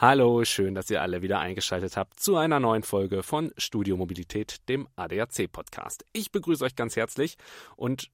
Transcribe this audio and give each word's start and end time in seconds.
Hallo, 0.00 0.44
schön, 0.44 0.76
dass 0.76 0.88
ihr 0.90 1.02
alle 1.02 1.22
wieder 1.22 1.40
eingeschaltet 1.40 1.96
habt 1.96 2.20
zu 2.20 2.36
einer 2.36 2.60
neuen 2.60 2.84
Folge 2.84 3.24
von 3.24 3.50
Studio 3.56 3.96
Mobilität, 3.96 4.68
dem 4.68 4.86
ADAC 4.94 5.50
Podcast. 5.50 6.04
Ich 6.12 6.30
begrüße 6.30 6.64
euch 6.64 6.76
ganz 6.76 6.94
herzlich 6.94 7.36
und 7.74 8.08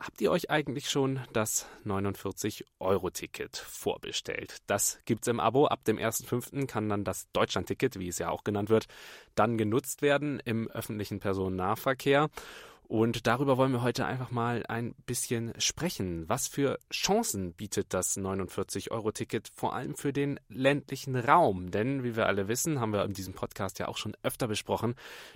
habt 0.00 0.20
ihr 0.20 0.32
euch 0.32 0.50
eigentlich 0.50 0.90
schon 0.90 1.20
das 1.32 1.68
49-Euro-Ticket 1.86 3.56
vorbestellt? 3.56 4.56
Das 4.66 4.98
gibt's 5.04 5.28
im 5.28 5.38
Abo. 5.38 5.68
Ab 5.68 5.84
dem 5.84 5.98
1.5. 5.98 6.66
kann 6.66 6.88
dann 6.88 7.04
das 7.04 7.30
Deutschland-Ticket, 7.32 8.00
wie 8.00 8.08
es 8.08 8.18
ja 8.18 8.30
auch 8.30 8.42
genannt 8.42 8.68
wird, 8.68 8.86
dann 9.36 9.56
genutzt 9.56 10.02
werden 10.02 10.40
im 10.44 10.68
öffentlichen 10.68 11.20
Personennahverkehr. 11.20 12.30
Und 12.88 13.26
darüber 13.26 13.58
wollen 13.58 13.72
wir 13.72 13.82
heute 13.82 14.06
einfach 14.06 14.30
mal 14.30 14.64
ein 14.66 14.94
bisschen 15.04 15.52
sprechen. 15.58 16.26
Was 16.26 16.48
für 16.48 16.78
Chancen 16.90 17.52
bietet 17.52 17.92
das 17.92 18.16
49-Euro-Ticket 18.16 19.50
vor 19.54 19.74
allem 19.74 19.94
für 19.94 20.14
den 20.14 20.40
ländlichen 20.48 21.14
Raum? 21.14 21.70
Denn, 21.70 22.02
wie 22.02 22.16
wir 22.16 22.26
alle 22.26 22.48
wissen, 22.48 22.80
haben 22.80 22.94
wir 22.94 23.04
in 23.04 23.12
diesem 23.12 23.34
Podcast 23.34 23.78
ja 23.78 23.88
auch 23.88 23.98
schon 23.98 24.16
öfter 24.22 24.48
besprochen, 24.48 24.94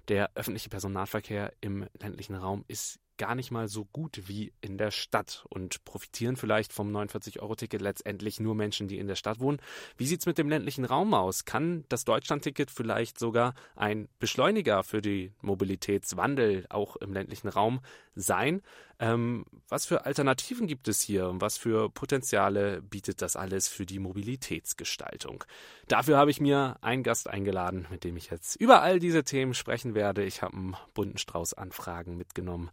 der 0.09 0.31
öffentliche 0.35 0.71
Personennahverkehr 0.71 1.53
im 1.61 1.87
ländlichen 2.01 2.37
Raum 2.37 2.65
ist 2.69 2.99
gar 3.19 3.35
nicht 3.35 3.51
mal 3.51 3.69
so 3.69 3.85
gut 3.85 4.23
wie 4.27 4.53
in 4.61 4.79
der 4.79 4.91
Stadt 4.91 5.45
und 5.49 5.85
profitieren 5.85 6.37
vielleicht 6.37 6.73
vom 6.73 6.95
49-Euro-Ticket 6.95 7.81
letztendlich 7.81 8.41
nur 8.41 8.55
Menschen, 8.55 8.89
die 8.89 8.99
in 8.99 9.07
der 9.07 9.17
Stadt 9.17 9.41
wohnen. 9.41 9.61
Wie 9.97 10.07
sieht 10.07 10.21
es 10.21 10.27
mit 10.27 10.39
dem 10.39 10.49
ländlichen 10.49 10.85
Raum 10.85 11.15
aus? 11.15 11.45
Kann 11.45 11.85
das 11.89 12.05
Deutschland-Ticket 12.05 12.71
vielleicht 12.71 13.19
sogar 13.19 13.55
ein 13.77 14.09
Beschleuniger 14.19 14.83
für 14.83 15.03
den 15.03 15.35
Mobilitätswandel 15.41 16.67
auch 16.69 16.97
im 16.97 17.13
ländlichen 17.13 17.49
Raum 17.49 17.81
sein? 18.15 18.63
Ähm, 18.99 19.45
was 19.69 19.87
für 19.87 20.05
Alternativen 20.07 20.67
gibt 20.67 20.87
es 20.87 21.01
hier 21.01 21.29
und 21.29 21.41
was 21.41 21.59
für 21.59 21.91
Potenziale 21.91 22.83
bietet 22.83 23.21
das 23.21 23.37
alles 23.37 23.69
für 23.69 23.87
die 23.87 23.99
Mobilitätsgestaltung? 23.99 25.45
Dafür 25.89 26.17
habe 26.17 26.31
ich 26.31 26.41
mir 26.41 26.77
einen 26.83 27.03
Gast 27.03 27.29
eingeladen, 27.29 27.87
mit 27.91 28.05
dem 28.05 28.17
ich 28.17 28.31
jetzt 28.31 28.57
über 28.57 28.83
all 28.83 29.01
diese 29.01 29.25
Themen 29.25 29.55
sprechen 29.55 29.95
werde. 29.95 30.25
Ich 30.25 30.43
habe 30.43 30.57
einen 30.57 30.77
bunten 30.95 31.19
Strauß 31.19 31.55
Anfragen 31.55 32.17
mitgenommen. 32.17 32.71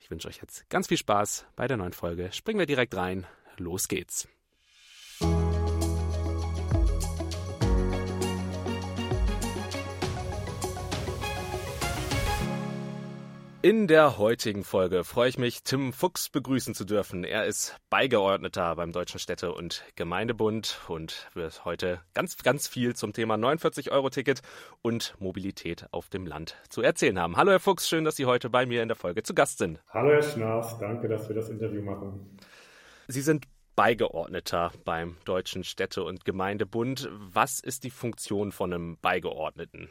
Ich 0.00 0.10
wünsche 0.10 0.28
euch 0.28 0.38
jetzt 0.38 0.68
ganz 0.70 0.88
viel 0.88 0.96
Spaß 0.96 1.46
bei 1.56 1.68
der 1.68 1.76
neuen 1.76 1.92
Folge. 1.92 2.32
Springen 2.32 2.58
wir 2.58 2.66
direkt 2.66 2.96
rein. 2.96 3.26
Los 3.58 3.86
geht's. 3.86 4.28
In 13.62 13.88
der 13.88 14.16
heutigen 14.16 14.64
Folge 14.64 15.04
freue 15.04 15.28
ich 15.28 15.36
mich, 15.36 15.62
Tim 15.62 15.92
Fuchs 15.92 16.30
begrüßen 16.30 16.74
zu 16.74 16.86
dürfen. 16.86 17.24
Er 17.24 17.44
ist 17.44 17.76
Beigeordneter 17.90 18.74
beim 18.74 18.90
Deutschen 18.90 19.20
Städte- 19.20 19.52
und 19.52 19.84
Gemeindebund 19.96 20.80
und 20.88 21.28
wird 21.34 21.62
heute 21.66 22.00
ganz, 22.14 22.38
ganz 22.38 22.66
viel 22.66 22.96
zum 22.96 23.12
Thema 23.12 23.34
49-Euro-Ticket 23.34 24.40
und 24.80 25.14
Mobilität 25.18 25.86
auf 25.90 26.08
dem 26.08 26.24
Land 26.24 26.56
zu 26.70 26.80
erzählen 26.80 27.18
haben. 27.18 27.36
Hallo 27.36 27.50
Herr 27.50 27.60
Fuchs, 27.60 27.86
schön, 27.86 28.06
dass 28.06 28.16
Sie 28.16 28.24
heute 28.24 28.48
bei 28.48 28.64
mir 28.64 28.82
in 28.82 28.88
der 28.88 28.96
Folge 28.96 29.22
zu 29.22 29.34
Gast 29.34 29.58
sind. 29.58 29.78
Hallo 29.90 30.10
Herr 30.10 30.22
Schnaas, 30.22 30.78
danke, 30.78 31.08
dass 31.08 31.28
wir 31.28 31.36
das 31.36 31.50
Interview 31.50 31.82
machen. 31.82 32.38
Sie 33.08 33.20
sind 33.20 33.44
Beigeordneter 33.76 34.72
beim 34.86 35.18
Deutschen 35.26 35.64
Städte- 35.64 36.04
und 36.04 36.24
Gemeindebund. 36.24 37.10
Was 37.12 37.60
ist 37.60 37.84
die 37.84 37.90
Funktion 37.90 38.52
von 38.52 38.72
einem 38.72 38.96
Beigeordneten? 39.02 39.90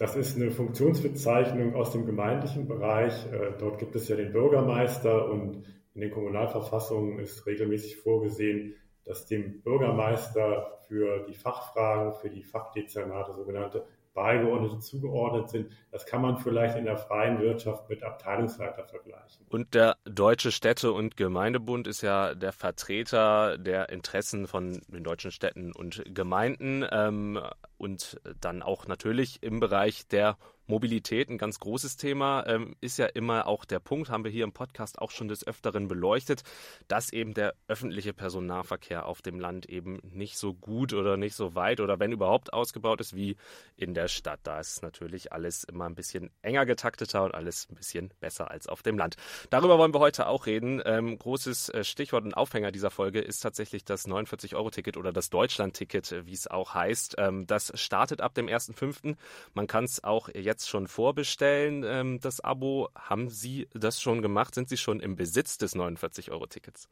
Das 0.00 0.16
ist 0.16 0.34
eine 0.36 0.50
Funktionsbezeichnung 0.50 1.74
aus 1.74 1.92
dem 1.92 2.06
gemeindlichen 2.06 2.66
Bereich. 2.66 3.12
Äh, 3.30 3.52
dort 3.58 3.78
gibt 3.78 3.94
es 3.96 4.08
ja 4.08 4.16
den 4.16 4.32
Bürgermeister 4.32 5.28
und 5.30 5.62
in 5.92 6.00
den 6.00 6.10
Kommunalverfassungen 6.10 7.18
ist 7.18 7.44
regelmäßig 7.44 7.98
vorgesehen, 7.98 8.76
dass 9.04 9.26
dem 9.26 9.60
Bürgermeister 9.60 10.78
für 10.88 11.26
die 11.26 11.34
Fachfragen, 11.34 12.14
für 12.14 12.30
die 12.30 12.42
Fachdezernate 12.42 13.34
sogenannte 13.34 13.84
Beigeordnete 14.14 14.78
zugeordnet 14.80 15.50
sind. 15.50 15.70
Das 15.92 16.06
kann 16.06 16.22
man 16.22 16.38
vielleicht 16.38 16.76
in 16.76 16.84
der 16.84 16.96
freien 16.96 17.40
Wirtschaft 17.40 17.88
mit 17.88 18.02
Abteilungsleiter 18.02 18.84
vergleichen. 18.84 19.46
Und 19.48 19.74
der 19.74 19.96
Deutsche 20.04 20.52
Städte- 20.52 20.92
und 20.92 21.16
Gemeindebund 21.16 21.86
ist 21.86 22.02
ja 22.02 22.34
der 22.34 22.52
Vertreter 22.52 23.58
der 23.58 23.88
Interessen 23.90 24.46
von 24.46 24.80
den 24.88 25.04
deutschen 25.04 25.30
Städten 25.30 25.72
und 25.72 26.02
Gemeinden 26.06 26.84
ähm, 26.90 27.40
und 27.78 28.20
dann 28.40 28.62
auch 28.62 28.86
natürlich 28.86 29.42
im 29.42 29.60
Bereich 29.60 30.06
der 30.08 30.36
Mobilität, 30.70 31.28
ein 31.28 31.36
ganz 31.36 31.58
großes 31.58 31.96
Thema, 31.96 32.46
ähm, 32.46 32.76
ist 32.80 32.96
ja 32.96 33.06
immer 33.06 33.46
auch 33.46 33.64
der 33.64 33.80
Punkt, 33.80 34.08
haben 34.08 34.24
wir 34.24 34.30
hier 34.30 34.44
im 34.44 34.52
Podcast 34.52 34.98
auch 35.00 35.10
schon 35.10 35.28
des 35.28 35.46
Öfteren 35.46 35.88
beleuchtet, 35.88 36.44
dass 36.88 37.12
eben 37.12 37.34
der 37.34 37.54
öffentliche 37.68 38.14
Personennahverkehr 38.14 39.04
auf 39.04 39.20
dem 39.20 39.40
Land 39.40 39.66
eben 39.66 40.00
nicht 40.12 40.38
so 40.38 40.54
gut 40.54 40.94
oder 40.94 41.16
nicht 41.16 41.34
so 41.34 41.54
weit 41.54 41.80
oder 41.80 41.98
wenn 41.98 42.12
überhaupt 42.12 42.52
ausgebaut 42.52 43.00
ist 43.00 43.14
wie 43.16 43.36
in 43.76 43.94
der 43.94 44.08
Stadt. 44.08 44.40
Da 44.44 44.60
ist 44.60 44.82
natürlich 44.82 45.32
alles 45.32 45.64
immer 45.64 45.86
ein 45.86 45.96
bisschen 45.96 46.30
enger 46.40 46.64
getakteter 46.66 47.24
und 47.24 47.34
alles 47.34 47.68
ein 47.68 47.74
bisschen 47.74 48.14
besser 48.20 48.50
als 48.50 48.68
auf 48.68 48.82
dem 48.82 48.96
Land. 48.96 49.16
Darüber 49.50 49.76
wollen 49.76 49.92
wir 49.92 50.00
heute 50.00 50.28
auch 50.28 50.46
reden. 50.46 50.80
Ähm, 50.84 51.18
großes 51.18 51.70
äh, 51.70 51.84
Stichwort 51.84 52.24
und 52.24 52.34
Aufhänger 52.34 52.70
dieser 52.70 52.90
Folge 52.90 53.20
ist 53.20 53.40
tatsächlich 53.40 53.84
das 53.84 54.06
49-Euro-Ticket 54.06 54.96
oder 54.96 55.12
das 55.12 55.30
Deutschland-Ticket, 55.30 56.12
äh, 56.12 56.26
wie 56.26 56.32
es 56.32 56.46
auch 56.46 56.74
heißt. 56.74 57.16
Ähm, 57.18 57.48
das 57.48 57.72
startet 57.74 58.20
ab 58.20 58.34
dem 58.34 58.46
1.5. 58.46 59.16
Man 59.54 59.66
kann 59.66 59.84
es 59.84 60.04
auch 60.04 60.28
jetzt 60.28 60.59
jetzt 60.60 60.68
schon 60.68 60.86
vorbestellen, 60.86 61.84
ähm, 61.86 62.20
das 62.20 62.40
Abo. 62.40 62.88
Haben 62.94 63.28
Sie 63.30 63.66
das 63.72 64.00
schon 64.00 64.20
gemacht? 64.20 64.54
Sind 64.54 64.68
Sie 64.68 64.76
schon 64.76 65.00
im 65.00 65.16
Besitz 65.16 65.56
des 65.56 65.74
49-Euro-Tickets? 65.74 66.88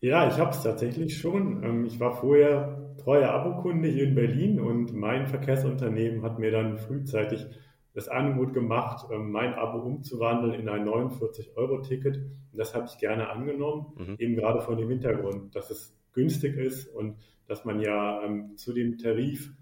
Ja, 0.00 0.28
ich 0.28 0.38
habe 0.38 0.50
es 0.50 0.62
tatsächlich 0.62 1.16
schon. 1.16 1.62
Ähm, 1.62 1.84
ich 1.84 2.00
war 2.00 2.16
vorher 2.16 2.96
treuer 2.98 3.30
Abokunde 3.30 3.88
hier 3.88 4.04
in 4.04 4.16
Berlin 4.16 4.60
und 4.60 4.92
mein 4.94 5.28
Verkehrsunternehmen 5.28 6.22
hat 6.22 6.40
mir 6.40 6.50
dann 6.50 6.76
frühzeitig 6.76 7.46
das 7.94 8.08
Angebot 8.08 8.52
gemacht, 8.52 9.06
ähm, 9.12 9.30
mein 9.30 9.54
Abo 9.54 9.78
umzuwandeln 9.78 10.54
in 10.54 10.68
ein 10.68 10.84
49-Euro-Ticket. 10.84 12.20
Das 12.52 12.74
habe 12.74 12.86
ich 12.86 12.98
gerne 12.98 13.30
angenommen, 13.30 13.92
mhm. 13.96 14.16
eben 14.18 14.34
gerade 14.34 14.60
von 14.60 14.76
dem 14.76 14.88
Hintergrund, 14.88 15.54
dass 15.54 15.70
es 15.70 15.96
günstig 16.12 16.56
ist 16.56 16.88
und 16.88 17.16
dass 17.46 17.64
man 17.64 17.80
ja 17.80 18.24
ähm, 18.24 18.56
zu 18.56 18.72
dem 18.72 18.98
Tarif 18.98 19.52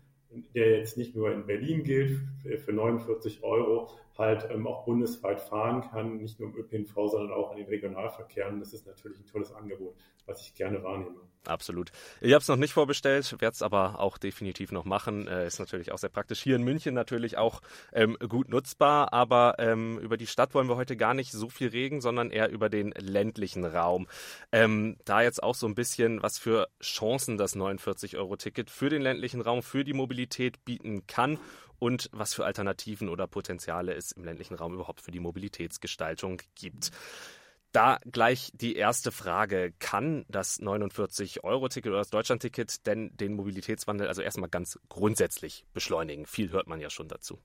der 0.54 0.78
jetzt 0.78 0.96
nicht 0.96 1.14
nur 1.14 1.32
in 1.32 1.46
Berlin 1.46 1.82
gilt, 1.82 2.20
für 2.64 2.72
49 2.72 3.42
Euro 3.42 3.90
halt 4.18 4.48
ähm, 4.50 4.66
auch 4.66 4.84
bundesweit 4.84 5.40
fahren 5.40 5.82
kann, 5.82 6.18
nicht 6.18 6.40
nur 6.40 6.50
im 6.50 6.56
ÖPNV, 6.56 6.94
sondern 7.10 7.32
auch 7.32 7.52
in 7.52 7.58
den 7.58 7.66
Regionalverkehren. 7.66 8.60
Das 8.60 8.72
ist 8.72 8.86
natürlich 8.86 9.18
ein 9.18 9.26
tolles 9.26 9.52
Angebot, 9.52 9.94
was 10.26 10.40
ich 10.42 10.54
gerne 10.54 10.82
wahrnehme. 10.82 11.20
Absolut. 11.46 11.90
Ich 12.20 12.32
habe 12.32 12.42
es 12.42 12.48
noch 12.48 12.56
nicht 12.56 12.72
vorbestellt, 12.72 13.30
werde 13.40 13.54
es 13.54 13.62
aber 13.62 14.00
auch 14.00 14.18
definitiv 14.18 14.72
noch 14.72 14.84
machen. 14.84 15.28
Äh, 15.28 15.46
ist 15.46 15.58
natürlich 15.58 15.92
auch 15.92 15.98
sehr 15.98 16.10
praktisch. 16.10 16.42
Hier 16.42 16.56
in 16.56 16.62
München 16.62 16.94
natürlich 16.94 17.38
auch 17.38 17.62
ähm, 17.92 18.16
gut 18.28 18.48
nutzbar, 18.48 19.12
aber 19.12 19.56
ähm, 19.58 19.98
über 19.98 20.16
die 20.16 20.26
Stadt 20.26 20.54
wollen 20.54 20.68
wir 20.68 20.76
heute 20.76 20.96
gar 20.96 21.14
nicht 21.14 21.32
so 21.32 21.48
viel 21.48 21.68
reden, 21.68 22.00
sondern 22.00 22.30
eher 22.30 22.50
über 22.50 22.68
den 22.68 22.92
ländlichen 22.96 23.64
Raum. 23.64 24.06
Ähm, 24.52 24.96
da 25.04 25.22
jetzt 25.22 25.42
auch 25.42 25.54
so 25.54 25.66
ein 25.66 25.74
bisschen, 25.74 26.22
was 26.22 26.38
für 26.38 26.68
Chancen 26.82 27.38
das 27.38 27.56
49-Euro-Ticket 27.56 28.70
für 28.70 28.88
den 28.88 29.02
ländlichen 29.02 29.40
Raum, 29.40 29.62
für 29.62 29.84
die 29.84 29.94
Mobilität 29.94 30.64
bieten 30.64 31.06
kann 31.06 31.38
und 31.78 32.08
was 32.12 32.34
für 32.34 32.44
Alternativen 32.44 33.08
oder 33.08 33.26
Potenziale 33.26 33.94
es 33.94 34.12
im 34.12 34.24
ländlichen 34.24 34.54
Raum 34.54 34.74
überhaupt 34.74 35.00
für 35.00 35.10
die 35.10 35.20
Mobilitätsgestaltung 35.20 36.42
gibt. 36.54 36.90
Da 37.76 37.98
gleich 38.10 38.50
die 38.54 38.74
erste 38.74 39.12
Frage. 39.12 39.70
Kann 39.78 40.24
das 40.30 40.58
49-Euro-Ticket 40.62 41.90
oder 41.90 41.98
das 41.98 42.08
Deutschland-Ticket 42.08 42.86
denn 42.86 43.14
den 43.18 43.34
Mobilitätswandel 43.34 44.08
also 44.08 44.22
erstmal 44.22 44.48
ganz 44.48 44.78
grundsätzlich 44.88 45.66
beschleunigen? 45.74 46.24
Viel 46.24 46.52
hört 46.52 46.68
man 46.68 46.80
ja 46.80 46.88
schon 46.88 47.06
dazu. 47.06 47.38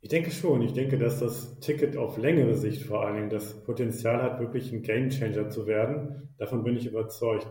Ich 0.00 0.08
denke 0.08 0.30
schon. 0.30 0.62
Ich 0.62 0.72
denke, 0.72 0.96
dass 0.96 1.20
das 1.20 1.60
Ticket 1.60 1.98
auf 1.98 2.16
längere 2.16 2.56
Sicht 2.56 2.84
vor 2.84 3.04
allen 3.04 3.16
Dingen 3.16 3.28
das 3.28 3.62
Potenzial 3.62 4.22
hat, 4.22 4.40
wirklich 4.40 4.72
ein 4.72 4.80
Gamechanger 4.80 5.50
zu 5.50 5.66
werden. 5.66 6.34
Davon 6.38 6.64
bin 6.64 6.78
ich 6.78 6.86
überzeugt. 6.86 7.46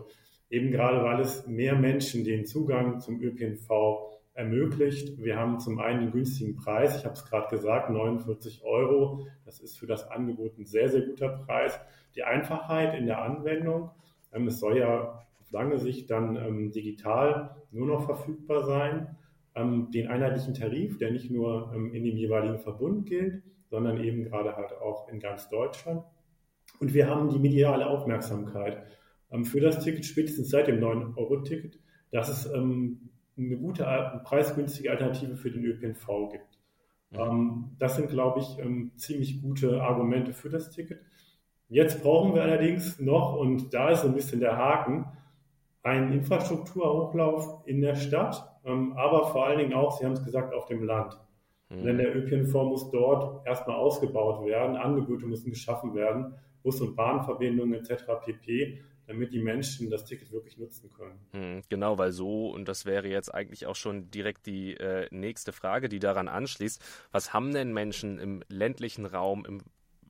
Eben 0.50 0.72
gerade, 0.72 1.04
weil 1.04 1.20
es 1.20 1.46
mehr 1.46 1.76
Menschen 1.76 2.24
den 2.24 2.46
Zugang 2.46 2.98
zum 2.98 3.22
ÖPNV 3.22 3.70
ermöglicht. 4.34 5.18
Wir 5.18 5.36
haben 5.36 5.60
zum 5.60 5.78
einen 5.78 6.00
den 6.00 6.12
günstigen 6.12 6.56
Preis, 6.56 6.96
ich 6.96 7.04
habe 7.04 7.14
es 7.14 7.24
gerade 7.24 7.48
gesagt, 7.48 7.90
49 7.90 8.62
Euro. 8.64 9.26
Das 9.44 9.60
ist 9.60 9.78
für 9.78 9.86
das 9.86 10.10
Angebot 10.10 10.58
ein 10.58 10.66
sehr, 10.66 10.88
sehr 10.88 11.02
guter 11.02 11.28
Preis. 11.28 11.78
Die 12.14 12.24
Einfachheit 12.24 12.94
in 12.94 13.06
der 13.06 13.22
Anwendung. 13.22 13.90
Ähm, 14.32 14.46
es 14.46 14.58
soll 14.58 14.78
ja 14.78 15.22
auf 15.40 15.52
lange 15.52 15.78
Sicht 15.78 16.10
dann 16.10 16.36
ähm, 16.36 16.72
digital 16.72 17.56
nur 17.70 17.86
noch 17.86 18.06
verfügbar 18.06 18.62
sein. 18.62 19.16
Ähm, 19.54 19.90
den 19.90 20.08
einheitlichen 20.08 20.54
Tarif, 20.54 20.96
der 20.96 21.10
nicht 21.10 21.30
nur 21.30 21.72
in 21.74 22.04
dem 22.04 22.16
jeweiligen 22.16 22.58
Verbund 22.58 23.06
gilt, 23.06 23.42
sondern 23.68 24.02
eben 24.02 24.24
gerade 24.24 24.56
halt 24.56 24.72
auch 24.72 25.08
in 25.08 25.20
ganz 25.20 25.50
Deutschland. 25.50 26.04
Und 26.80 26.94
wir 26.94 27.08
haben 27.08 27.28
die 27.28 27.38
mediale 27.38 27.86
Aufmerksamkeit 27.86 28.86
für 29.44 29.60
das 29.60 29.82
Ticket, 29.82 30.04
spätestens 30.04 30.50
seit 30.50 30.68
dem 30.68 30.78
9-Euro-Ticket, 30.78 31.78
dass 32.10 32.28
es 32.28 32.50
eine 33.36 33.56
gute, 33.56 33.84
preisgünstige 34.24 34.90
Alternative 34.90 35.36
für 35.36 35.50
den 35.50 35.64
ÖPNV 35.64 36.30
gibt. 36.30 36.58
Mhm. 37.10 37.76
Das 37.78 37.96
sind, 37.96 38.10
glaube 38.10 38.40
ich, 38.40 38.58
ähm, 38.58 38.92
ziemlich 38.96 39.42
gute 39.42 39.82
Argumente 39.82 40.32
für 40.32 40.48
das 40.48 40.70
Ticket. 40.70 41.00
Jetzt 41.68 42.02
brauchen 42.02 42.34
wir 42.34 42.42
allerdings 42.42 43.00
noch, 43.00 43.36
und 43.36 43.72
da 43.72 43.90
ist 43.90 44.02
so 44.02 44.08
ein 44.08 44.14
bisschen 44.14 44.40
der 44.40 44.56
Haken, 44.56 45.06
einen 45.82 46.12
Infrastrukturhochlauf 46.12 47.62
in 47.66 47.80
der 47.80 47.94
Stadt, 47.94 48.60
ähm, 48.64 48.92
aber 48.96 49.26
vor 49.26 49.46
allen 49.46 49.58
Dingen 49.58 49.74
auch, 49.74 49.98
Sie 49.98 50.04
haben 50.04 50.12
es 50.12 50.24
gesagt, 50.24 50.54
auf 50.54 50.66
dem 50.66 50.84
Land. 50.84 51.18
Mhm. 51.70 51.84
Denn 51.84 51.98
der 51.98 52.14
ÖPNV 52.14 52.52
muss 52.64 52.90
dort 52.90 53.46
erstmal 53.46 53.76
ausgebaut 53.76 54.44
werden, 54.44 54.76
Angebote 54.76 55.26
müssen 55.26 55.50
geschaffen 55.50 55.94
werden, 55.94 56.34
Bus- 56.62 56.80
und 56.80 56.94
Bahnverbindungen 56.94 57.74
etc. 57.74 58.04
pp 58.24 58.82
damit 59.06 59.32
die 59.32 59.40
Menschen 59.40 59.90
das 59.90 60.04
Ticket 60.04 60.32
wirklich 60.32 60.58
nutzen 60.58 60.90
können. 60.90 61.18
Mhm, 61.32 61.62
genau, 61.68 61.98
weil 61.98 62.12
so, 62.12 62.50
und 62.50 62.66
das 62.68 62.86
wäre 62.86 63.08
jetzt 63.08 63.32
eigentlich 63.34 63.66
auch 63.66 63.76
schon 63.76 64.10
direkt 64.10 64.46
die 64.46 64.74
äh, 64.74 65.08
nächste 65.10 65.52
Frage, 65.52 65.88
die 65.88 65.98
daran 65.98 66.28
anschließt, 66.28 66.80
was 67.10 67.32
haben 67.32 67.52
denn 67.52 67.72
Menschen 67.72 68.18
im 68.18 68.42
ländlichen 68.48 69.06
Raum, 69.06 69.44
im 69.44 69.62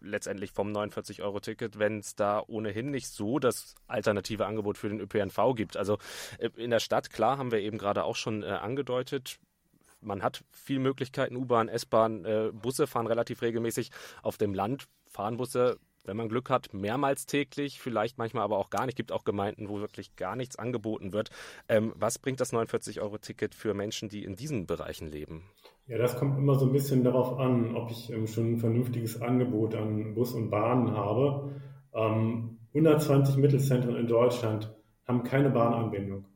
letztendlich 0.04 0.50
vom 0.50 0.72
49-Euro-Ticket, 0.72 1.78
wenn 1.78 2.00
es 2.00 2.16
da 2.16 2.42
ohnehin 2.46 2.90
nicht 2.90 3.06
so 3.06 3.38
das 3.38 3.76
alternative 3.86 4.46
Angebot 4.46 4.76
für 4.76 4.88
den 4.88 5.00
ÖPNV 5.00 5.54
gibt. 5.54 5.76
Also 5.76 5.98
äh, 6.38 6.50
in 6.56 6.70
der 6.70 6.80
Stadt, 6.80 7.10
klar, 7.10 7.38
haben 7.38 7.52
wir 7.52 7.60
eben 7.60 7.78
gerade 7.78 8.04
auch 8.04 8.16
schon 8.16 8.42
äh, 8.42 8.46
angedeutet, 8.46 9.38
man 10.02 10.22
hat 10.22 10.44
viele 10.50 10.80
Möglichkeiten, 10.80 11.36
U-Bahn, 11.36 11.68
S-Bahn, 11.68 12.24
äh, 12.24 12.50
Busse 12.52 12.86
fahren 12.86 13.06
relativ 13.06 13.40
regelmäßig. 13.40 13.90
Auf 14.22 14.36
dem 14.36 14.52
Land 14.52 14.88
fahren 15.06 15.36
Busse, 15.36 15.78
wenn 16.04 16.16
man 16.16 16.28
Glück 16.28 16.50
hat, 16.50 16.72
mehrmals 16.74 17.26
täglich, 17.26 17.80
vielleicht 17.80 18.18
manchmal 18.18 18.44
aber 18.44 18.58
auch 18.58 18.70
gar 18.70 18.86
nicht. 18.86 18.94
Es 18.94 18.96
Gibt 18.96 19.12
auch 19.12 19.24
Gemeinden, 19.24 19.68
wo 19.68 19.80
wirklich 19.80 20.16
gar 20.16 20.36
nichts 20.36 20.56
angeboten 20.56 21.12
wird. 21.12 21.30
Ähm, 21.68 21.92
was 21.96 22.18
bringt 22.18 22.40
das 22.40 22.52
49-Euro-Ticket 22.52 23.54
für 23.54 23.74
Menschen, 23.74 24.08
die 24.08 24.24
in 24.24 24.36
diesen 24.36 24.66
Bereichen 24.66 25.08
leben? 25.08 25.42
Ja, 25.86 25.98
das 25.98 26.16
kommt 26.16 26.38
immer 26.38 26.54
so 26.54 26.66
ein 26.66 26.72
bisschen 26.72 27.04
darauf 27.04 27.38
an, 27.38 27.76
ob 27.76 27.90
ich 27.90 28.10
ähm, 28.12 28.26
schon 28.26 28.52
ein 28.52 28.58
vernünftiges 28.58 29.20
Angebot 29.20 29.74
an 29.74 30.14
Bus 30.14 30.32
und 30.32 30.50
Bahnen 30.50 30.92
habe. 30.92 31.60
Ähm, 31.94 32.58
120 32.68 33.36
Mittelzentren 33.36 33.96
in 33.96 34.06
Deutschland 34.06 34.74
haben 35.06 35.24
keine 35.24 35.50
Bahnanbindung. 35.50 36.26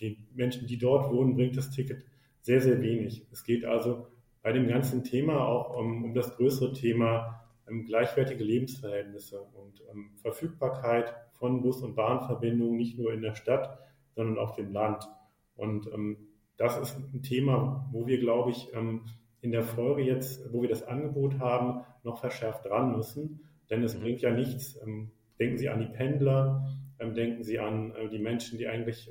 Die 0.00 0.28
Menschen, 0.34 0.66
die 0.66 0.78
dort 0.78 1.10
wohnen, 1.10 1.34
bringt 1.34 1.56
das 1.56 1.70
Ticket 1.70 2.04
sehr, 2.40 2.60
sehr 2.60 2.80
wenig. 2.80 3.26
Es 3.32 3.42
geht 3.42 3.64
also 3.64 4.06
bei 4.42 4.52
dem 4.52 4.68
ganzen 4.68 5.02
Thema 5.02 5.44
auch 5.44 5.76
um, 5.76 6.04
um 6.04 6.14
das 6.14 6.36
größere 6.36 6.72
Thema 6.72 7.45
gleichwertige 7.84 8.44
Lebensverhältnisse 8.44 9.40
und 9.40 9.82
ähm, 9.92 10.10
Verfügbarkeit 10.22 11.14
von 11.32 11.62
Bus- 11.62 11.82
und 11.82 11.94
Bahnverbindungen, 11.94 12.76
nicht 12.76 12.98
nur 12.98 13.12
in 13.12 13.22
der 13.22 13.34
Stadt, 13.34 13.78
sondern 14.14 14.38
auf 14.38 14.54
dem 14.54 14.72
Land. 14.72 15.08
Und 15.56 15.86
ähm, 15.92 16.16
das 16.56 16.78
ist 16.78 16.96
ein 16.96 17.22
Thema, 17.22 17.88
wo 17.92 18.06
wir, 18.06 18.18
glaube 18.18 18.50
ich, 18.50 18.72
ähm, 18.74 19.02
in 19.40 19.50
der 19.50 19.62
Folge 19.62 20.02
jetzt, 20.02 20.52
wo 20.52 20.62
wir 20.62 20.68
das 20.68 20.82
Angebot 20.82 21.38
haben, 21.38 21.84
noch 22.02 22.20
verschärft 22.20 22.64
dran 22.64 22.96
müssen. 22.96 23.40
Denn 23.68 23.82
es 23.82 23.96
mhm. 23.96 24.00
bringt 24.02 24.22
ja 24.22 24.30
nichts. 24.30 24.80
Ähm, 24.82 25.10
denken 25.38 25.58
Sie 25.58 25.68
an 25.68 25.80
die 25.80 25.86
Pendler, 25.86 26.66
ähm, 26.98 27.14
denken 27.14 27.42
Sie 27.42 27.58
an 27.58 27.94
äh, 27.94 28.08
die 28.08 28.18
Menschen, 28.18 28.58
die 28.58 28.66
eigentlich 28.68 29.10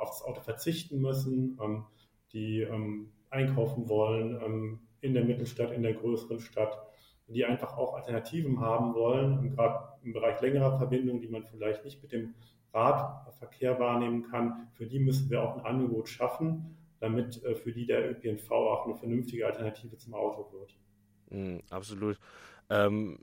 auf 0.00 0.10
das 0.10 0.22
Auto 0.22 0.40
verzichten 0.40 0.98
müssen, 0.98 1.58
die 2.32 2.66
einkaufen 3.28 3.86
wollen 3.90 4.80
in 5.02 5.12
der 5.12 5.24
Mittelstadt, 5.24 5.72
in 5.72 5.82
der 5.82 5.92
größeren 5.92 6.40
Stadt, 6.40 6.78
die 7.26 7.44
einfach 7.44 7.76
auch 7.76 7.94
Alternativen 7.94 8.60
haben 8.60 8.94
wollen, 8.94 9.54
gerade 9.54 9.88
im 10.02 10.12
Bereich 10.12 10.40
längerer 10.40 10.76
Verbindungen, 10.76 11.20
die 11.20 11.28
man 11.28 11.44
vielleicht 11.44 11.84
nicht 11.84 12.02
mit 12.02 12.12
dem 12.12 12.34
Radverkehr 12.72 13.78
wahrnehmen 13.78 14.24
kann, 14.30 14.68
für 14.74 14.86
die 14.86 14.98
müssen 14.98 15.30
wir 15.30 15.42
auch 15.42 15.56
ein 15.56 15.64
Angebot 15.64 16.08
schaffen, 16.08 16.76
damit 17.00 17.42
äh, 17.44 17.54
für 17.54 17.72
die 17.72 17.86
der 17.86 18.10
ÖPNV 18.10 18.50
auch 18.50 18.86
eine 18.86 18.96
vernünftige 18.96 19.46
Alternative 19.46 19.96
zum 19.96 20.14
Auto 20.14 20.50
wird. 20.52 20.76
Mm, 21.30 21.60
absolut. 21.70 22.18
Ähm, 22.70 23.18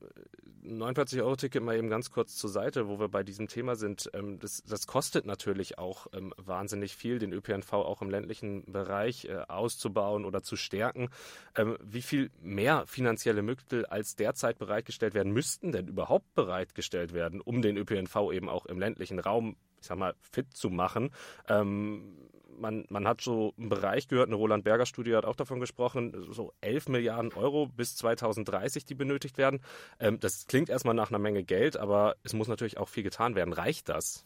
49-Euro-Ticket 0.64 1.64
mal 1.64 1.76
eben 1.76 1.90
ganz 1.90 2.12
kurz 2.12 2.36
zur 2.36 2.50
Seite, 2.50 2.88
wo 2.88 3.00
wir 3.00 3.10
bei 3.10 3.24
diesem 3.24 3.48
Thema 3.48 3.76
sind. 3.76 4.10
Ähm, 4.14 4.40
das, 4.40 4.64
das, 4.64 4.88
kostet 4.88 5.26
natürlich 5.26 5.78
auch 5.78 6.08
ähm, 6.14 6.34
wahnsinnig 6.38 6.96
viel, 6.96 7.20
den 7.20 7.34
ÖPNV 7.34 7.74
auch 7.74 8.02
im 8.02 8.10
ländlichen 8.10 8.72
Bereich 8.72 9.26
äh, 9.26 9.44
auszubauen 9.48 10.26
oder 10.26 10.44
zu 10.44 10.56
stärken. 10.56 11.10
Ähm, 11.56 11.78
wie 11.82 12.02
viel 12.02 12.32
mehr 12.42 12.86
finanzielle 12.88 13.42
Mittel 13.42 13.86
als 13.86 14.16
derzeit 14.16 14.60
bereitgestellt 14.60 15.14
werden 15.14 15.32
müssten 15.32 15.72
denn 15.72 15.88
überhaupt 15.88 16.34
bereitgestellt 16.36 17.14
werden, 17.14 17.42
um 17.42 17.62
den 17.62 17.78
ÖPNV 17.78 18.32
eben 18.32 18.50
auch 18.50 18.66
im 18.66 18.80
ländlichen 18.80 19.20
Raum, 19.20 19.56
ich 19.80 19.88
sag 19.88 19.98
mal, 19.98 20.16
fit 20.20 20.54
zu 20.54 20.70
machen? 20.70 21.12
Ähm, 21.48 22.18
man, 22.62 22.86
man 22.90 23.08
hat 23.08 23.22
so 23.22 23.54
einen 23.58 23.70
Bereich 23.70 24.08
gehört, 24.08 24.28
eine 24.28 24.36
Roland 24.36 24.64
Berger 24.64 24.86
Studie 24.86 25.16
hat 25.16 25.26
auch 25.26 25.36
davon 25.36 25.60
gesprochen, 25.60 26.14
so 26.30 26.54
11 26.62 26.90
Milliarden 26.90 27.34
Euro 27.34 27.68
bis 27.68 27.96
2030, 27.98 28.86
die 28.86 28.96
benötigt 28.96 29.38
werden. 29.38 29.60
Ähm, 30.00 30.20
das 30.20 30.48
klingt 30.48 30.70
erstmal 30.70 30.96
nach 30.96 31.10
einer 31.10 31.20
Menge 31.20 31.44
Geld, 31.44 31.78
aber 31.78 32.16
es 32.24 32.34
muss 32.34 32.48
natürlich 32.48 32.78
auch 32.78 32.90
viel 32.90 33.04
getan 33.04 33.36
werden. 33.36 33.54
Reicht 33.54 33.90
das? 33.90 34.26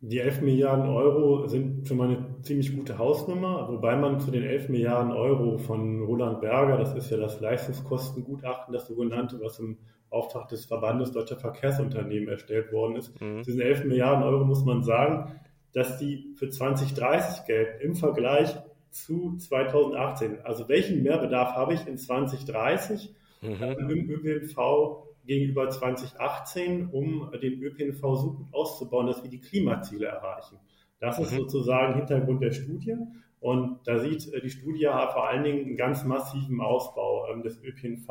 Die 0.00 0.18
11 0.18 0.42
Milliarden 0.42 0.88
Euro 0.88 1.46
sind 1.46 1.88
schon 1.88 1.96
mal 1.96 2.08
eine 2.08 2.42
ziemlich 2.42 2.76
gute 2.76 2.98
Hausnummer, 2.98 3.66
wobei 3.68 3.96
man 3.96 4.20
zu 4.20 4.30
den 4.30 4.42
11 4.42 4.68
Milliarden 4.68 5.10
Euro 5.10 5.56
von 5.56 6.02
Roland 6.02 6.42
Berger, 6.42 6.76
das 6.76 6.94
ist 6.94 7.10
ja 7.10 7.16
das 7.16 7.40
Leistungskostengutachten, 7.40 8.74
das 8.74 8.86
sogenannte, 8.86 9.40
was 9.40 9.58
im 9.58 9.78
Auftrag 10.10 10.48
des 10.48 10.66
Verbandes 10.66 11.12
Deutscher 11.12 11.36
Verkehrsunternehmen 11.36 12.28
erstellt 12.28 12.72
worden 12.72 12.96
ist. 12.96 13.18
Mhm. 13.20 13.42
Diesen 13.42 13.60
11 13.60 13.84
Milliarden 13.84 14.22
Euro 14.22 14.44
muss 14.44 14.64
man 14.64 14.82
sagen, 14.82 15.32
dass 15.76 15.98
die 15.98 16.32
für 16.36 16.48
2030 16.48 17.44
gelten 17.44 17.82
im 17.82 17.94
Vergleich 17.96 18.56
zu 18.90 19.36
2018. 19.36 20.38
Also 20.42 20.70
welchen 20.70 21.02
Mehrbedarf 21.02 21.50
habe 21.50 21.74
ich 21.74 21.86
in 21.86 21.98
2030 21.98 23.14
mhm. 23.42 23.62
im 23.90 24.08
ÖPNV 24.08 25.04
gegenüber 25.26 25.68
2018, 25.68 26.88
um 26.92 27.30
den 27.42 27.62
ÖPNV 27.62 28.00
so 28.00 28.32
gut 28.32 28.46
auszubauen, 28.52 29.06
dass 29.06 29.22
wir 29.22 29.28
die 29.28 29.42
Klimaziele 29.42 30.06
erreichen. 30.06 30.56
Das 30.98 31.18
ist 31.18 31.32
mhm. 31.32 31.40
sozusagen 31.40 31.96
Hintergrund 31.96 32.42
der 32.42 32.52
Studie. 32.52 32.96
Und 33.40 33.80
da 33.84 33.98
sieht 33.98 34.32
äh, 34.32 34.40
die 34.40 34.48
Studie 34.48 34.86
vor 34.86 35.28
allen 35.28 35.44
Dingen 35.44 35.66
einen 35.66 35.76
ganz 35.76 36.04
massiven 36.04 36.62
Ausbau 36.62 37.26
ähm, 37.30 37.42
des 37.42 37.62
ÖPNV 37.62 38.08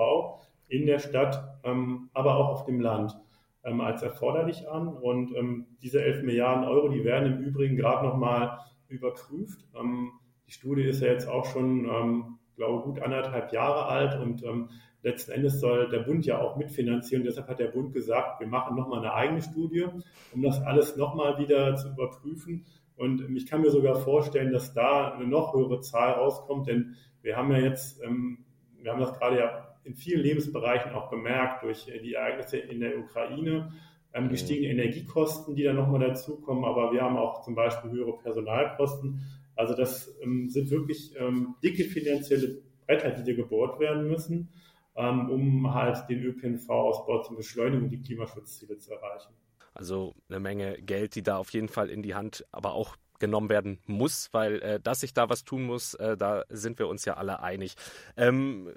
in 0.67 0.85
der 0.85 0.99
Stadt, 0.99 1.43
ähm, 1.63 2.11
aber 2.13 2.35
auch 2.35 2.49
auf 2.49 2.65
dem 2.65 2.79
Land 2.79 3.17
ähm, 3.65 3.81
als 3.81 4.01
erforderlich 4.01 4.69
an. 4.69 4.87
Und 4.87 5.35
ähm, 5.35 5.65
diese 5.81 6.01
11 6.01 6.23
Milliarden 6.23 6.63
Euro, 6.63 6.89
die 6.89 7.03
werden 7.03 7.33
im 7.33 7.43
Übrigen 7.43 7.75
gerade 7.75 8.05
nochmal 8.07 8.59
überprüft. 8.87 9.65
Ähm, 9.77 10.11
die 10.47 10.51
Studie 10.51 10.83
ist 10.83 11.01
ja 11.01 11.07
jetzt 11.07 11.27
auch 11.27 11.45
schon, 11.45 11.85
ähm, 11.85 12.37
glaube 12.55 12.83
gut 12.83 13.01
anderthalb 13.01 13.51
Jahre 13.51 13.87
alt 13.87 14.17
und 14.21 14.43
ähm, 14.43 14.69
letzten 15.01 15.31
Endes 15.31 15.59
soll 15.59 15.89
der 15.89 15.99
Bund 15.99 16.25
ja 16.25 16.39
auch 16.39 16.55
mitfinanzieren. 16.55 17.23
Deshalb 17.23 17.47
hat 17.47 17.59
der 17.59 17.67
Bund 17.67 17.93
gesagt, 17.93 18.39
wir 18.39 18.47
machen 18.47 18.75
nochmal 18.75 18.99
eine 18.99 19.13
eigene 19.13 19.41
Studie, 19.41 19.85
um 20.33 20.41
das 20.41 20.61
alles 20.61 20.95
nochmal 20.95 21.37
wieder 21.37 21.75
zu 21.75 21.89
überprüfen. 21.89 22.65
Und 22.95 23.21
ähm, 23.21 23.35
ich 23.35 23.47
kann 23.47 23.61
mir 23.61 23.71
sogar 23.71 23.95
vorstellen, 23.95 24.53
dass 24.53 24.73
da 24.73 25.13
eine 25.13 25.27
noch 25.27 25.53
höhere 25.53 25.81
Zahl 25.81 26.13
rauskommt, 26.13 26.67
denn 26.67 26.95
wir 27.21 27.35
haben 27.35 27.51
ja 27.51 27.57
jetzt, 27.57 28.03
ähm, 28.03 28.45
wir 28.81 28.91
haben 28.91 29.01
das 29.01 29.17
gerade 29.17 29.39
ja 29.39 29.74
in 29.85 29.95
vielen 29.95 30.21
Lebensbereichen 30.21 30.91
auch 30.93 31.09
bemerkt 31.09 31.63
durch 31.63 31.87
äh, 31.87 31.99
die 31.99 32.13
Ereignisse 32.13 32.57
in 32.57 32.79
der 32.79 32.97
Ukraine, 32.97 33.71
ähm, 34.13 34.29
gestiegene 34.29 34.69
Energiekosten, 34.69 35.55
die 35.55 35.63
dann 35.63 35.75
nochmal 35.75 35.99
dazukommen, 35.99 36.65
aber 36.65 36.91
wir 36.91 37.01
haben 37.01 37.17
auch 37.17 37.43
zum 37.43 37.55
Beispiel 37.55 37.91
höhere 37.91 38.17
Personalkosten. 38.17 39.21
Also 39.55 39.75
das 39.75 40.13
ähm, 40.21 40.49
sind 40.49 40.69
wirklich 40.69 41.13
ähm, 41.17 41.55
dicke 41.63 41.83
finanzielle 41.83 42.61
Bretter, 42.85 43.11
die 43.11 43.23
hier 43.23 43.35
gebohrt 43.35 43.79
werden 43.79 44.07
müssen, 44.07 44.49
ähm, 44.95 45.29
um 45.29 45.73
halt 45.73 46.09
den 46.09 46.23
ÖPNV-Ausbau 46.23 47.23
zu 47.23 47.35
beschleunigen 47.35 47.83
und 47.83 47.89
die 47.89 48.01
Klimaschutzziele 48.01 48.77
zu 48.77 48.93
erreichen. 48.93 49.33
Also 49.73 50.15
eine 50.29 50.39
Menge 50.39 50.81
Geld, 50.81 51.15
die 51.15 51.23
da 51.23 51.37
auf 51.37 51.51
jeden 51.51 51.67
Fall 51.67 51.89
in 51.89 52.01
die 52.01 52.15
Hand, 52.15 52.45
aber 52.51 52.73
auch 52.73 52.95
genommen 53.19 53.49
werden 53.49 53.79
muss, 53.85 54.29
weil 54.31 54.61
äh, 54.61 54.79
dass 54.79 55.01
sich 55.01 55.13
da 55.13 55.29
was 55.29 55.43
tun 55.43 55.63
muss, 55.63 55.93
äh, 55.95 56.17
da 56.17 56.43
sind 56.49 56.79
wir 56.79 56.87
uns 56.87 57.05
ja 57.05 57.15
alle 57.15 57.41
einig. 57.41 57.75
Ähm, 58.17 58.69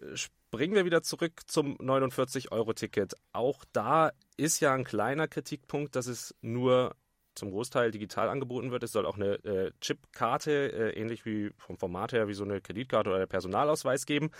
springen 0.49 0.75
wir 0.75 0.87
wieder 0.87 1.03
zurück 1.03 1.43
zum 1.47 1.77
49-Euro-Ticket. 1.77 3.15
Auch 3.33 3.65
da 3.73 4.13
ist 4.39 4.61
ja 4.61 4.73
ein 4.73 4.85
kleiner 4.85 5.29
Kritikpunkt, 5.29 5.95
dass 5.95 6.07
es 6.07 6.35
nur 6.41 6.95
zum 7.35 7.51
Großteil 7.51 7.91
digital 7.91 8.31
angeboten 8.31 8.71
wird. 8.71 8.83
Es 8.83 8.93
soll 8.93 9.05
auch 9.05 9.17
eine 9.17 9.35
äh, 9.45 9.73
Chipkarte, 9.81 10.73
äh, 10.73 10.99
ähnlich 10.99 11.27
wie 11.27 11.53
vom 11.59 11.77
Format 11.77 12.13
her 12.15 12.29
wie 12.29 12.35
so 12.35 12.45
eine 12.45 12.63
Kreditkarte 12.63 13.11
oder 13.11 13.27
Personalausweis 13.27 14.07
geben. 14.07 14.31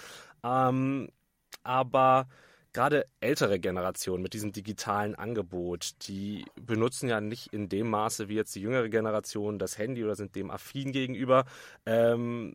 Ähm, 0.43 1.11
aber 1.63 2.27
gerade 2.73 3.07
ältere 3.21 3.61
Generationen 3.61 4.23
mit 4.23 4.33
diesem 4.33 4.53
digitalen 4.53 5.15
Angebot, 5.15 5.91
die 6.09 6.47
benutzen 6.59 7.11
ja 7.11 7.21
nicht 7.21 7.53
in 7.53 7.69
dem 7.69 7.91
Maße 7.91 8.31
wie 8.31 8.35
jetzt 8.35 8.55
die 8.55 8.63
jüngere 8.63 8.89
Generation 8.89 9.59
das 9.59 9.77
Handy 9.77 10.03
oder 10.05 10.17
sind 10.17 10.35
dem 10.37 10.51
affin 10.51 10.91
gegenüber. 10.91 11.45
Ähm, 11.85 12.55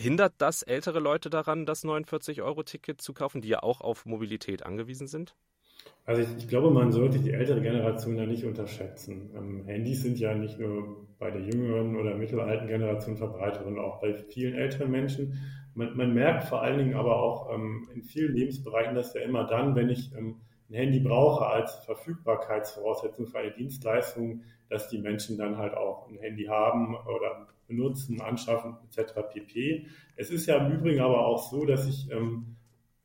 hindert 0.00 0.34
das 0.38 0.62
ältere 0.62 0.98
Leute 0.98 1.30
daran, 1.30 1.66
das 1.66 1.84
49-Euro-Ticket 1.84 3.00
zu 3.00 3.12
kaufen, 3.12 3.40
die 3.40 3.48
ja 3.48 3.62
auch 3.62 3.80
auf 3.80 4.06
Mobilität 4.06 4.64
angewiesen 4.64 5.06
sind? 5.06 5.34
Also 6.04 6.22
ich, 6.22 6.28
ich, 6.38 6.48
glaube, 6.48 6.70
man 6.70 6.92
sollte 6.92 7.18
die 7.18 7.30
ältere 7.30 7.60
Generation 7.60 8.16
ja 8.16 8.26
nicht 8.26 8.44
unterschätzen. 8.44 9.30
Ähm, 9.36 9.64
Handys 9.66 10.02
sind 10.02 10.18
ja 10.18 10.34
nicht 10.34 10.58
nur 10.58 11.06
bei 11.18 11.30
der 11.30 11.42
jüngeren 11.42 11.96
oder 11.96 12.16
mittelalten 12.16 12.66
Generation 12.66 13.16
verbreitet, 13.16 13.62
sondern 13.64 13.84
auch 13.84 14.00
bei 14.00 14.14
vielen 14.14 14.54
älteren 14.54 14.90
Menschen. 14.90 15.38
Man, 15.74 15.96
man 15.96 16.12
merkt 16.12 16.44
vor 16.44 16.62
allen 16.62 16.78
Dingen 16.78 16.94
aber 16.94 17.22
auch 17.22 17.54
ähm, 17.54 17.88
in 17.94 18.02
vielen 18.02 18.34
Lebensbereichen, 18.34 18.94
dass 18.94 19.14
ja 19.14 19.20
immer 19.20 19.44
dann, 19.46 19.74
wenn 19.76 19.88
ich 19.88 20.12
ähm, 20.16 20.40
ein 20.68 20.74
Handy 20.74 21.00
brauche 21.00 21.46
als 21.46 21.74
Verfügbarkeitsvoraussetzung 21.84 23.26
für 23.26 23.38
eine 23.38 23.52
Dienstleistung, 23.52 24.42
dass 24.68 24.88
die 24.88 24.98
Menschen 24.98 25.36
dann 25.36 25.58
halt 25.58 25.74
auch 25.74 25.89
ein 26.10 26.18
Handy 26.18 26.44
haben 26.44 26.94
oder 26.94 27.48
benutzen, 27.66 28.20
anschaffen 28.20 28.76
etc. 28.84 29.14
pp. 29.32 29.86
Es 30.16 30.30
ist 30.30 30.46
ja 30.46 30.56
im 30.56 30.72
Übrigen 30.72 31.00
aber 31.00 31.26
auch 31.26 31.50
so, 31.50 31.64
dass 31.64 31.86
ich 31.88 32.10
ähm, 32.10 32.56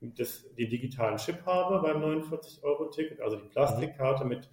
das, 0.01 0.53
den 0.55 0.69
digitalen 0.69 1.17
Chip 1.17 1.45
habe 1.45 1.81
beim 1.81 2.01
49-Euro-Ticket, 2.03 3.21
also 3.21 3.37
die 3.37 3.47
Plastikkarte 3.47 4.25
mit 4.25 4.49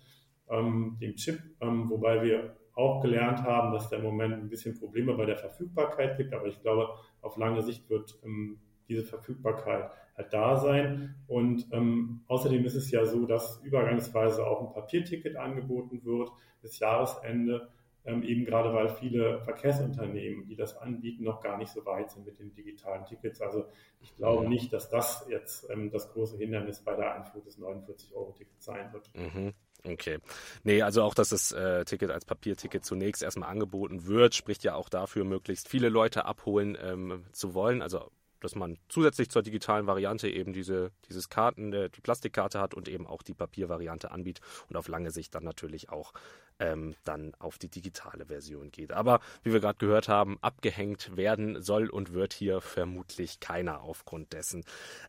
ähm, 0.49 0.97
dem 1.01 1.17
Chip, 1.17 1.41
ähm, 1.61 1.89
wobei 1.91 2.23
wir 2.23 2.57
auch 2.75 3.03
gelernt 3.03 3.43
haben, 3.43 3.73
dass 3.73 3.91
da 3.91 3.97
im 3.97 4.03
Moment 4.03 4.35
ein 4.35 4.49
bisschen 4.49 4.79
Probleme 4.79 5.15
bei 5.15 5.27
der 5.27 5.37
Verfügbarkeit 5.37 6.17
gibt, 6.17 6.33
aber 6.33 6.47
ich 6.47 6.61
glaube, 6.63 6.89
auf 7.21 7.37
lange 7.37 7.63
Sicht 7.63 7.89
wird 7.91 8.19
ähm, 8.25 8.59
diese 8.89 9.05
Verfügbarkeit 9.05 9.91
halt 10.17 10.33
da 10.33 10.57
sein. 10.57 11.15
Und 11.27 11.67
ähm, 11.73 12.23
außerdem 12.29 12.65
ist 12.65 12.75
es 12.75 12.91
ja 12.91 13.05
so, 13.05 13.27
dass 13.27 13.61
übergangsweise 13.63 14.47
auch 14.47 14.67
ein 14.67 14.73
Papierticket 14.73 15.37
angeboten 15.37 16.05
wird 16.05 16.31
bis 16.61 16.79
Jahresende, 16.79 17.69
ähm, 18.05 18.23
eben 18.23 18.45
gerade 18.45 18.73
weil 18.73 18.89
viele 18.89 19.41
Verkehrsunternehmen, 19.41 20.47
die 20.47 20.57
das 20.57 20.77
anbieten, 20.77 21.25
noch 21.25 21.41
gar 21.41 21.57
nicht 21.59 21.73
so 21.73 21.85
weit 21.87 22.11
sind 22.11 22.27
mit 22.27 22.39
den 22.39 22.53
digitalen 22.55 23.05
Tickets. 23.05 23.41
Also 23.41 23.67
ich 24.01 24.17
glaube 24.17 24.49
nicht, 24.49 24.73
dass 24.73 24.91
das 24.91 25.27
jetzt 25.29 25.71
ähm, 25.71 25.91
das 25.91 26.13
große 26.13 26.37
Hindernis 26.37 26.81
bei 26.81 26.95
der 26.97 27.15
Einfuhr 27.15 27.43
des 27.43 27.59
49-Euro-Tickets 27.59 28.65
sein 28.65 28.93
wird. 28.93 29.11
Mhm. 29.15 29.53
Okay. 29.85 30.19
Nee, 30.63 30.83
also 30.83 31.03
auch, 31.03 31.15
dass 31.15 31.31
das 31.31 31.53
äh, 31.53 31.85
Ticket 31.85 32.11
als 32.11 32.25
Papierticket 32.25 32.85
zunächst 32.85 33.23
erstmal 33.23 33.51
angeboten 33.51 34.07
wird, 34.07 34.35
spricht 34.35 34.63
ja 34.65 34.75
auch 34.75 34.89
dafür, 34.89 35.25
möglichst 35.25 35.69
viele 35.69 35.89
Leute 35.89 36.25
abholen 36.25 36.79
ähm, 36.81 37.25
zu 37.33 37.55
wollen. 37.55 37.83
Also 37.83 38.11
dass 38.43 38.55
man 38.55 38.79
zusätzlich 38.89 39.31
zur 39.31 39.43
digitalen 39.43 39.87
Variante 39.87 40.29
eben 40.29 40.53
diese, 40.53 40.93
dieses 41.09 41.29
Karten, 41.29 41.71
die 41.73 42.01
Plastikkarte 42.01 42.61
hat 42.61 42.75
und 42.75 42.89
eben 42.89 43.07
auch 43.07 43.23
die 43.23 43.35
Papiervariante 43.35 44.11
anbietet 44.11 44.45
und 44.69 44.77
auf 44.77 44.89
lange 44.89 45.11
Sicht 45.11 45.35
dann 45.35 45.45
natürlich 45.45 45.91
auch 45.91 46.13
ähm, 46.59 46.95
dann 47.05 47.35
auf 47.39 47.59
die 47.59 47.69
digitale 47.69 48.27
Version 48.27 48.71
geht. 48.71 48.93
Aber 48.93 49.21
wie 49.43 49.53
wir 49.53 49.61
gerade 49.61 49.79
gehört 49.79 50.09
haben, 50.09 50.39
abgehängt 50.41 51.17
werden 51.17 51.61
soll 51.63 51.89
und 51.89 52.13
wird 52.13 52.33
hier 52.33 52.61
vermutlich 52.61 53.41
keiner 53.41 53.83
aufgrund 53.83 54.33
dessen. 54.33 54.65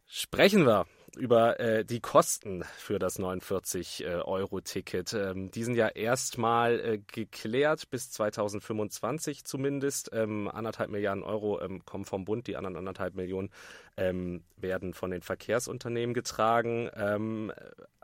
Sprechen 0.08 0.66
wir 0.66 0.86
über 1.18 1.60
äh, 1.60 1.86
die 1.86 2.00
Kosten 2.00 2.64
für 2.78 3.00
das 3.00 3.20
49-Euro-Ticket. 3.20 5.14
Äh, 5.14 5.32
ähm, 5.32 5.52
die 5.52 5.64
sind 5.64 5.76
ja 5.76 5.88
erstmal 5.88 6.80
äh, 6.80 7.00
geklärt 7.00 7.90
bis 7.90 8.12
2025 8.12 9.46
zumindest. 9.46 10.10
Ähm, 10.14 10.48
anderthalb 10.48 10.90
Milliarden 10.90 11.24
Euro 11.24 11.62
ähm, 11.62 11.86
kommen 11.86 12.06
vom 12.06 12.26
Bund, 12.26 12.48
die 12.48 12.56
anderen 12.56 12.78
anderthalb 12.78 13.16
Millionen 13.16 13.50
ähm, 13.98 14.44
werden 14.58 14.94
von 14.94 15.12
den 15.12 15.22
Verkehrsunternehmen 15.22 16.14
getragen. 16.14 16.90
Ähm, 16.96 17.52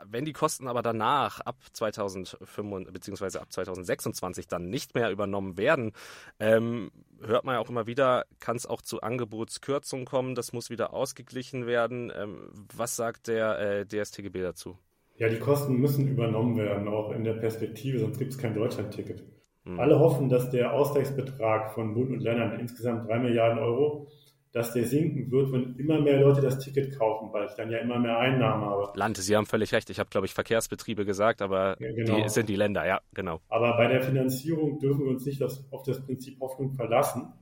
wenn 0.04 0.24
die 0.24 0.32
Kosten 0.32 0.68
aber 0.68 0.82
danach 0.82 1.40
ab 1.40 1.56
2025 1.72 2.92
bzw. 2.92 3.38
ab 3.38 3.52
2026 3.52 4.46
dann 4.46 4.70
nicht 4.70 4.94
mehr 4.94 5.10
übernommen 5.10 5.56
werden, 5.56 5.92
ähm, 6.38 6.90
hört 7.20 7.44
man 7.44 7.54
ja 7.54 7.60
auch 7.60 7.70
immer 7.70 7.86
wieder, 7.86 8.24
kann 8.38 8.56
es 8.56 8.66
auch 8.66 8.82
zu 8.82 9.00
Angebotskürzungen 9.00 10.06
kommen. 10.06 10.34
Das 10.34 10.52
muss 10.52 10.70
wieder 10.70 10.92
ausgeglichen 10.92 11.66
werden. 11.66 12.12
Ähm, 12.14 12.50
was 12.74 12.96
sagt 12.96 13.28
der 13.28 13.58
äh, 13.58 13.86
DSTGB 13.86 14.42
dazu? 14.42 14.78
Ja, 15.16 15.28
die 15.28 15.38
Kosten 15.38 15.74
müssen 15.74 16.08
übernommen 16.08 16.56
werden, 16.56 16.88
auch 16.88 17.12
in 17.12 17.24
der 17.24 17.34
Perspektive, 17.34 17.98
sonst 17.98 18.18
gibt 18.18 18.32
es 18.32 18.38
kein 18.38 18.54
Deutschlandticket. 18.54 19.22
Hm. 19.64 19.78
Alle 19.78 19.98
hoffen, 19.98 20.30
dass 20.30 20.48
der 20.48 20.72
Ausgleichsbetrag 20.72 21.74
von 21.74 21.92
Bund 21.92 22.10
und 22.10 22.20
Ländern 22.20 22.58
insgesamt 22.58 23.06
drei 23.06 23.18
Milliarden 23.18 23.58
Euro 23.58 24.08
dass 24.52 24.72
der 24.72 24.84
sinken 24.84 25.30
wird, 25.30 25.52
wenn 25.52 25.76
immer 25.76 26.00
mehr 26.00 26.20
Leute 26.20 26.40
das 26.40 26.58
Ticket 26.58 26.98
kaufen, 26.98 27.32
weil 27.32 27.46
ich 27.46 27.52
dann 27.52 27.70
ja 27.70 27.78
immer 27.78 27.98
mehr 28.00 28.18
Einnahmen 28.18 28.64
habe. 28.64 28.90
Land, 28.98 29.16
Sie 29.16 29.36
haben 29.36 29.46
völlig 29.46 29.72
recht. 29.72 29.88
Ich 29.90 30.00
habe, 30.00 30.10
glaube 30.10 30.26
ich, 30.26 30.34
Verkehrsbetriebe 30.34 31.04
gesagt, 31.04 31.40
aber 31.40 31.80
ja, 31.80 31.92
genau. 31.92 32.22
die 32.22 32.28
sind 32.28 32.48
die 32.48 32.56
Länder, 32.56 32.84
ja, 32.84 33.00
genau. 33.14 33.40
Aber 33.48 33.76
bei 33.76 33.86
der 33.86 34.02
Finanzierung 34.02 34.80
dürfen 34.80 35.04
wir 35.04 35.10
uns 35.10 35.24
nicht 35.24 35.40
das, 35.40 35.64
auf 35.70 35.84
das 35.84 36.04
Prinzip 36.04 36.40
Hoffnung 36.40 36.72
verlassen. 36.72 37.32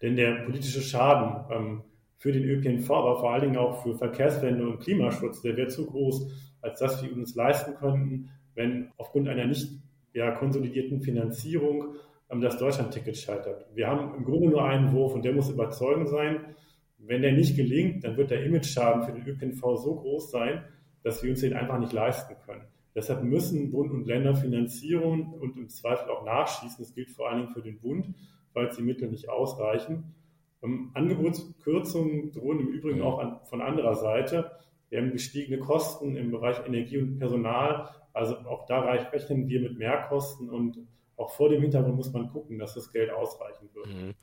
Denn 0.00 0.16
der 0.16 0.44
politische 0.44 0.80
Schaden 0.80 1.44
ähm, 1.54 1.82
für 2.16 2.32
den 2.32 2.44
ÖPNV, 2.44 2.90
aber 2.90 3.20
vor 3.20 3.32
allen 3.32 3.42
Dingen 3.42 3.56
auch 3.58 3.82
für 3.82 3.94
Verkehrswende 3.94 4.66
und 4.66 4.80
Klimaschutz, 4.80 5.42
der 5.42 5.56
wäre 5.56 5.68
zu 5.68 5.86
groß, 5.86 6.30
als 6.62 6.80
dass 6.80 7.02
wir 7.02 7.12
uns 7.12 7.34
leisten 7.34 7.74
könnten, 7.74 8.30
wenn 8.54 8.92
aufgrund 8.96 9.28
einer 9.28 9.46
nicht 9.46 9.68
ja, 10.14 10.30
konsolidierten 10.32 11.02
Finanzierung 11.02 11.94
das 12.28 12.58
Deutschlandticket 12.58 13.16
scheitert. 13.16 13.66
Wir 13.74 13.88
haben 13.88 14.14
im 14.14 14.24
Grunde 14.24 14.48
nur 14.48 14.64
einen 14.64 14.92
Wurf 14.92 15.14
und 15.14 15.24
der 15.24 15.32
muss 15.32 15.48
überzeugend 15.48 16.08
sein. 16.08 16.54
Wenn 16.98 17.22
der 17.22 17.32
nicht 17.32 17.56
gelingt, 17.56 18.04
dann 18.04 18.16
wird 18.16 18.30
der 18.30 18.44
Image-Schaden 18.44 19.04
für 19.04 19.12
den 19.12 19.26
ÖPNV 19.26 19.76
so 19.76 19.94
groß 19.94 20.30
sein, 20.30 20.62
dass 21.02 21.22
wir 21.22 21.30
uns 21.30 21.40
den 21.40 21.54
einfach 21.54 21.78
nicht 21.78 21.92
leisten 21.92 22.34
können. 22.44 22.64
Deshalb 22.94 23.22
müssen 23.22 23.70
Bund 23.70 23.92
und 23.92 24.06
Länder 24.06 24.34
Finanzierung 24.34 25.32
und 25.34 25.56
im 25.56 25.68
Zweifel 25.68 26.10
auch 26.10 26.24
nachschießen. 26.24 26.78
Das 26.80 26.94
gilt 26.94 27.10
vor 27.10 27.28
allen 27.28 27.42
Dingen 27.42 27.52
für 27.52 27.62
den 27.62 27.78
Bund, 27.78 28.14
falls 28.52 28.76
die 28.76 28.82
Mittel 28.82 29.08
nicht 29.08 29.28
ausreichen. 29.28 30.14
Ähm, 30.62 30.90
Angebotskürzungen 30.94 32.32
drohen 32.32 32.60
im 32.60 32.68
Übrigen 32.68 33.02
auch 33.02 33.20
an, 33.20 33.38
von 33.44 33.62
anderer 33.62 33.94
Seite. 33.94 34.50
Wir 34.90 35.00
haben 35.00 35.12
gestiegene 35.12 35.58
Kosten 35.58 36.16
im 36.16 36.30
Bereich 36.30 36.66
Energie 36.66 36.98
und 36.98 37.18
Personal. 37.18 37.88
Also 38.12 38.36
auch 38.38 38.66
da 38.66 38.80
rechnen 38.80 39.48
wir 39.48 39.60
mit 39.60 39.78
Mehrkosten 39.78 40.50
und 40.50 40.78
auch 41.18 41.30
vor 41.30 41.48
dem 41.48 41.60
Hintergrund 41.60 41.96
muss 41.96 42.12
man 42.12 42.28
gucken, 42.28 42.58
dass 42.58 42.74
das 42.74 42.90
Geld 42.92 43.10
ausreichen 43.10 43.68
wird. 43.74 43.86
Mhm. 43.86 44.14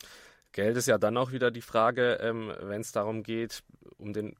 Geld 0.52 0.78
ist 0.78 0.88
ja 0.88 0.98
dann 0.98 1.18
auch 1.18 1.34
wieder 1.34 1.52
die 1.52 1.62
Frage, 1.62 2.18
ähm, 2.22 2.52
wenn 2.62 2.82
es 2.82 2.94
darum 2.94 3.24
geht, 3.24 3.64
um 3.98 4.14
den 4.14 4.36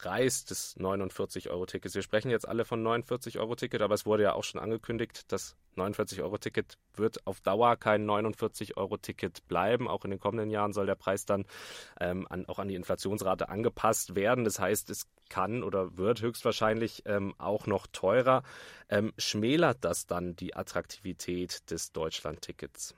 Grundpreis 0.00 0.44
des 0.44 0.76
49-Euro-Tickets. 0.78 1.94
Wir 1.94 2.02
sprechen 2.02 2.30
jetzt 2.30 2.48
alle 2.48 2.64
von 2.64 2.82
49-Euro-Ticket, 2.82 3.82
aber 3.82 3.94
es 3.94 4.06
wurde 4.06 4.22
ja 4.22 4.32
auch 4.32 4.44
schon 4.44 4.60
angekündigt, 4.60 5.30
das 5.30 5.56
49-Euro-Ticket 5.76 6.78
wird 6.94 7.26
auf 7.26 7.40
Dauer 7.40 7.76
kein 7.76 8.08
49-Euro-Ticket 8.08 9.46
bleiben. 9.46 9.88
Auch 9.88 10.04
in 10.04 10.10
den 10.10 10.20
kommenden 10.20 10.50
Jahren 10.50 10.72
soll 10.72 10.86
der 10.86 10.94
Preis 10.94 11.26
dann 11.26 11.44
ähm, 12.00 12.26
an, 12.30 12.46
auch 12.46 12.58
an 12.58 12.68
die 12.68 12.74
Inflationsrate 12.74 13.48
angepasst 13.48 14.14
werden. 14.14 14.44
Das 14.44 14.58
heißt, 14.58 14.90
es 14.90 15.06
kann 15.28 15.62
oder 15.62 15.96
wird 15.96 16.22
höchstwahrscheinlich 16.22 17.02
ähm, 17.06 17.34
auch 17.38 17.66
noch 17.66 17.86
teurer. 17.86 18.42
Ähm, 18.88 19.12
schmälert 19.18 19.78
das 19.82 20.06
dann 20.06 20.34
die 20.34 20.56
Attraktivität 20.56 21.70
des 21.70 21.92
Deutschland-Tickets? 21.92 22.94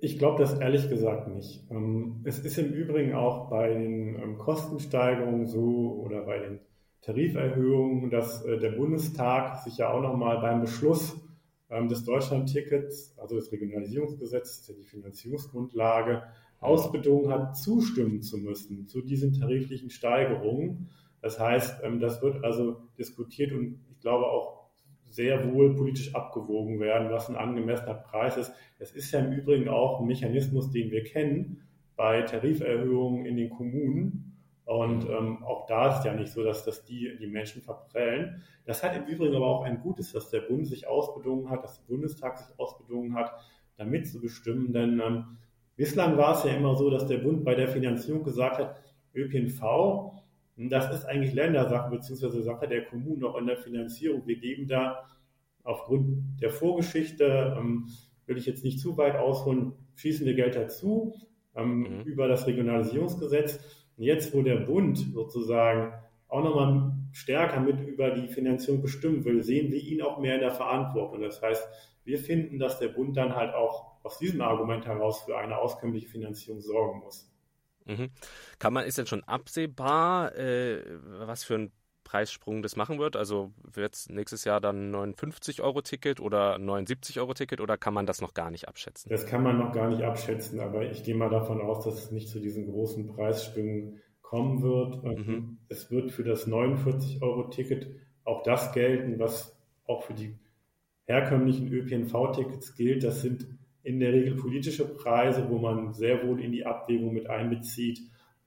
Ich 0.00 0.18
glaube 0.18 0.40
das 0.40 0.58
ehrlich 0.58 0.88
gesagt 0.88 1.28
nicht. 1.28 1.64
Ähm, 1.70 2.20
es 2.24 2.38
ist 2.38 2.58
im 2.58 2.72
Übrigen 2.72 3.14
auch 3.14 3.48
bei 3.48 3.68
den 3.72 4.16
ähm, 4.16 4.38
Kostensteigerungen 4.38 5.46
so 5.46 6.02
oder 6.04 6.22
bei 6.22 6.38
den 6.38 6.60
Tariferhöhungen, 7.00 8.10
dass 8.10 8.44
äh, 8.44 8.58
der 8.58 8.72
Bundestag 8.72 9.62
sich 9.64 9.78
ja 9.78 9.92
auch 9.92 10.00
nochmal 10.00 10.40
beim 10.40 10.60
Beschluss 10.60 11.16
ähm, 11.70 11.88
des 11.88 12.04
Deutschland-Tickets, 12.04 13.18
also 13.18 13.34
des 13.36 13.50
Regionalisierungsgesetzes, 13.50 14.66
ja 14.68 14.74
die 14.74 14.84
Finanzierungsgrundlage, 14.84 16.22
ausbedungen 16.60 17.28
hat, 17.28 17.56
zustimmen 17.56 18.22
zu 18.22 18.38
müssen 18.38 18.86
zu 18.86 19.02
diesen 19.02 19.32
tariflichen 19.32 19.90
Steigerungen. 19.90 20.90
Das 21.20 21.40
heißt, 21.40 21.82
das 22.00 22.22
wird 22.22 22.44
also 22.44 22.82
diskutiert 22.98 23.52
und 23.52 23.80
ich 23.90 24.00
glaube 24.00 24.26
auch 24.26 24.61
sehr 25.12 25.52
wohl 25.52 25.76
politisch 25.76 26.14
abgewogen 26.14 26.80
werden, 26.80 27.10
was 27.10 27.28
ein 27.28 27.36
angemessener 27.36 27.94
Preis 27.94 28.36
ist. 28.38 28.52
Es 28.78 28.92
ist 28.92 29.12
ja 29.12 29.20
im 29.20 29.32
Übrigen 29.32 29.68
auch 29.68 30.00
ein 30.00 30.06
Mechanismus, 30.06 30.70
den 30.70 30.90
wir 30.90 31.04
kennen 31.04 31.62
bei 31.96 32.22
Tariferhöhungen 32.22 33.26
in 33.26 33.36
den 33.36 33.50
Kommunen. 33.50 34.38
Und 34.64 35.08
ähm, 35.10 35.44
auch 35.44 35.66
da 35.66 35.98
ist 35.98 36.04
ja 36.04 36.14
nicht 36.14 36.32
so, 36.32 36.42
dass 36.42 36.64
das 36.64 36.84
die, 36.84 37.16
die 37.20 37.26
Menschen 37.26 37.60
verprellen. 37.60 38.42
Das 38.64 38.82
hat 38.82 38.96
im 38.96 39.04
Übrigen 39.04 39.36
aber 39.36 39.46
auch 39.46 39.64
ein 39.64 39.80
Gutes, 39.80 40.12
dass 40.12 40.30
der 40.30 40.40
Bund 40.40 40.66
sich 40.66 40.86
ausbedungen 40.86 41.50
hat, 41.50 41.62
dass 41.62 41.78
der 41.80 41.92
Bundestag 41.92 42.38
sich 42.38 42.58
ausbedungen 42.58 43.14
hat, 43.14 43.32
damit 43.76 44.08
zu 44.08 44.20
bestimmen. 44.20 44.72
Denn 44.72 45.00
ähm, 45.00 45.36
bislang 45.76 46.16
war 46.16 46.38
es 46.38 46.44
ja 46.44 46.52
immer 46.52 46.74
so, 46.74 46.88
dass 46.88 47.06
der 47.06 47.18
Bund 47.18 47.44
bei 47.44 47.54
der 47.54 47.68
Finanzierung 47.68 48.22
gesagt 48.22 48.58
hat, 48.58 48.76
ÖPNV 49.14 50.21
das 50.68 50.94
ist 50.94 51.04
eigentlich 51.04 51.34
Ländersache 51.34 51.90
beziehungsweise 51.90 52.42
Sache 52.42 52.68
der 52.68 52.84
Kommunen 52.84 53.24
auch 53.24 53.36
in 53.38 53.46
der 53.46 53.56
Finanzierung. 53.56 54.26
Wir 54.26 54.36
geben 54.36 54.68
da 54.68 55.06
aufgrund 55.62 56.40
der 56.40 56.50
Vorgeschichte, 56.50 57.56
ähm, 57.58 57.88
will 58.26 58.36
ich 58.36 58.46
jetzt 58.46 58.64
nicht 58.64 58.80
zu 58.80 58.96
weit 58.96 59.16
ausholen, 59.16 59.72
schießen 59.96 60.26
wir 60.26 60.34
Geld 60.34 60.54
dazu 60.54 61.14
ähm, 61.54 61.80
mhm. 61.80 62.00
über 62.02 62.28
das 62.28 62.46
Regionalisierungsgesetz. 62.46 63.60
Und 63.96 64.04
jetzt, 64.04 64.34
wo 64.34 64.42
der 64.42 64.56
Bund 64.56 64.98
sozusagen 64.98 65.92
auch 66.28 66.42
nochmal 66.42 66.92
stärker 67.12 67.60
mit 67.60 67.80
über 67.86 68.10
die 68.10 68.28
Finanzierung 68.28 68.80
bestimmen 68.80 69.24
will, 69.24 69.42
sehen 69.42 69.70
wir 69.70 69.82
ihn 69.82 70.02
auch 70.02 70.18
mehr 70.18 70.36
in 70.36 70.40
der 70.40 70.52
Verantwortung. 70.52 71.20
Das 71.20 71.42
heißt, 71.42 71.68
wir 72.04 72.18
finden, 72.18 72.58
dass 72.58 72.78
der 72.78 72.88
Bund 72.88 73.16
dann 73.16 73.36
halt 73.36 73.54
auch 73.54 73.92
aus 74.02 74.18
diesem 74.18 74.40
Argument 74.40 74.86
heraus 74.86 75.22
für 75.22 75.36
eine 75.38 75.58
auskömmliche 75.58 76.08
Finanzierung 76.08 76.60
sorgen 76.60 77.00
muss. 77.00 77.31
Mhm. 77.86 78.10
Kann 78.58 78.72
man, 78.72 78.84
ist 78.84 78.98
denn 78.98 79.06
schon 79.06 79.24
absehbar, 79.24 80.34
äh, 80.36 80.82
was 81.04 81.44
für 81.44 81.54
ein 81.54 81.72
Preissprung 82.04 82.62
das 82.62 82.76
machen 82.76 82.98
wird? 82.98 83.16
Also 83.16 83.52
wird 83.62 83.94
es 83.94 84.08
nächstes 84.08 84.44
Jahr 84.44 84.60
dann 84.60 84.94
59-Euro-Ticket 84.94 86.20
oder 86.20 86.56
79-Euro-Ticket 86.56 87.60
oder 87.60 87.78
kann 87.78 87.94
man 87.94 88.06
das 88.06 88.20
noch 88.20 88.34
gar 88.34 88.50
nicht 88.50 88.68
abschätzen? 88.68 89.08
Das 89.08 89.26
kann 89.26 89.42
man 89.42 89.58
noch 89.58 89.72
gar 89.72 89.88
nicht 89.88 90.02
abschätzen, 90.02 90.60
aber 90.60 90.90
ich 90.90 91.04
gehe 91.04 91.14
mal 91.14 91.30
davon 91.30 91.60
aus, 91.60 91.84
dass 91.84 92.04
es 92.04 92.10
nicht 92.10 92.28
zu 92.28 92.40
diesen 92.40 92.70
großen 92.70 93.06
Preissprüngen 93.06 94.00
kommen 94.20 94.62
wird. 94.62 95.02
Mhm. 95.04 95.58
Es 95.68 95.90
wird 95.90 96.12
für 96.12 96.24
das 96.24 96.46
49-Euro-Ticket 96.46 97.94
auch 98.24 98.42
das 98.42 98.72
gelten, 98.72 99.18
was 99.18 99.56
auch 99.86 100.02
für 100.02 100.14
die 100.14 100.38
herkömmlichen 101.06 101.72
ÖPNV-Tickets 101.72 102.74
gilt, 102.74 103.04
das 103.04 103.22
sind 103.22 103.46
in 103.82 104.00
der 104.00 104.12
Regel 104.12 104.36
politische 104.36 104.86
Preise, 104.86 105.48
wo 105.48 105.58
man 105.58 105.92
sehr 105.92 106.26
wohl 106.26 106.40
in 106.40 106.52
die 106.52 106.64
Abwägung 106.64 107.12
mit 107.12 107.28
einbezieht, 107.28 108.00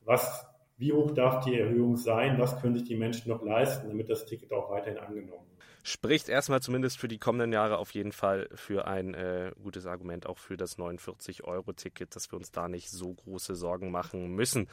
was, 0.04 0.46
wie 0.78 0.94
hoch 0.94 1.12
darf 1.12 1.44
die 1.44 1.60
Erhöhung 1.60 1.98
sein, 1.98 2.40
was 2.40 2.60
können 2.62 2.76
sich 2.76 2.86
die 2.86 2.96
Menschen 2.96 3.30
noch 3.30 3.44
leisten, 3.44 3.88
damit 3.88 4.10
das 4.10 4.26
Ticket 4.26 4.52
auch 4.54 4.70
weiterhin 4.70 5.00
angenommen 5.00 5.48
wird. 5.50 5.56
Spricht 5.84 6.30
erstmal 6.30 6.62
zumindest 6.62 6.98
für 6.98 7.08
die 7.08 7.20
kommenden 7.20 7.54
Jahre 7.54 7.78
auf 7.78 7.92
jeden 7.92 8.12
Fall 8.12 8.50
für 8.56 8.88
ein 8.88 9.14
äh, 9.14 9.52
gutes 9.62 9.86
Argument, 9.86 10.26
auch 10.26 10.40
für 10.40 10.58
das 10.58 10.80
49-Euro-Ticket, 10.80 12.16
dass 12.16 12.32
wir 12.32 12.38
uns 12.38 12.52
da 12.52 12.68
nicht 12.68 12.90
so 12.90 13.14
große 13.14 13.54
Sorgen 13.54 13.92
machen 13.92 14.34
müssen. 14.34 14.68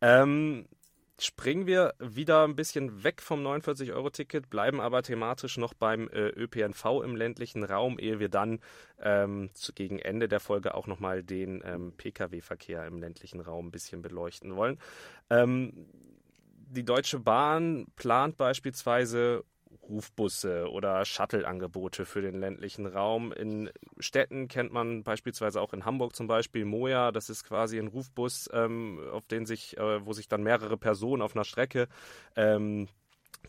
Ähm, 0.00 0.66
springen 1.18 1.66
wir 1.66 1.94
wieder 1.98 2.44
ein 2.44 2.56
bisschen 2.56 3.02
weg 3.02 3.22
vom 3.22 3.44
49-Euro-Ticket, 3.46 4.50
bleiben 4.50 4.80
aber 4.80 5.02
thematisch 5.02 5.56
noch 5.56 5.72
beim 5.72 6.08
äh, 6.08 6.28
ÖPNV 6.28 7.02
im 7.02 7.16
ländlichen 7.16 7.64
Raum, 7.64 7.98
ehe 7.98 8.18
wir 8.20 8.28
dann 8.28 8.60
ähm, 9.00 9.50
zu, 9.54 9.72
gegen 9.72 9.98
Ende 9.98 10.28
der 10.28 10.40
Folge 10.40 10.74
auch 10.74 10.86
nochmal 10.86 11.22
den 11.22 11.62
ähm, 11.64 11.92
Pkw-Verkehr 11.96 12.86
im 12.86 12.98
ländlichen 12.98 13.40
Raum 13.40 13.68
ein 13.68 13.70
bisschen 13.70 14.02
beleuchten 14.02 14.56
wollen. 14.56 14.78
Ähm, 15.30 15.86
die 16.68 16.84
Deutsche 16.84 17.18
Bahn 17.18 17.86
plant 17.96 18.36
beispielsweise 18.36 19.44
Rufbusse 19.88 20.70
oder 20.70 21.04
Shuttle-Angebote 21.04 22.04
für 22.06 22.22
den 22.22 22.40
ländlichen 22.40 22.86
Raum. 22.86 23.32
In 23.32 23.70
Städten 23.98 24.48
kennt 24.48 24.72
man 24.72 25.02
beispielsweise 25.02 25.60
auch 25.60 25.72
in 25.72 25.84
Hamburg 25.84 26.14
zum 26.14 26.26
Beispiel 26.26 26.64
Moja. 26.64 27.12
Das 27.12 27.30
ist 27.30 27.44
quasi 27.44 27.78
ein 27.78 27.88
Rufbus, 27.88 28.48
ähm, 28.52 29.00
auf 29.12 29.26
den 29.26 29.46
sich, 29.46 29.76
äh, 29.78 30.04
wo 30.04 30.12
sich 30.12 30.28
dann 30.28 30.42
mehrere 30.42 30.76
Personen 30.76 31.22
auf 31.22 31.34
einer 31.34 31.44
Strecke 31.44 31.88
ähm, 32.34 32.88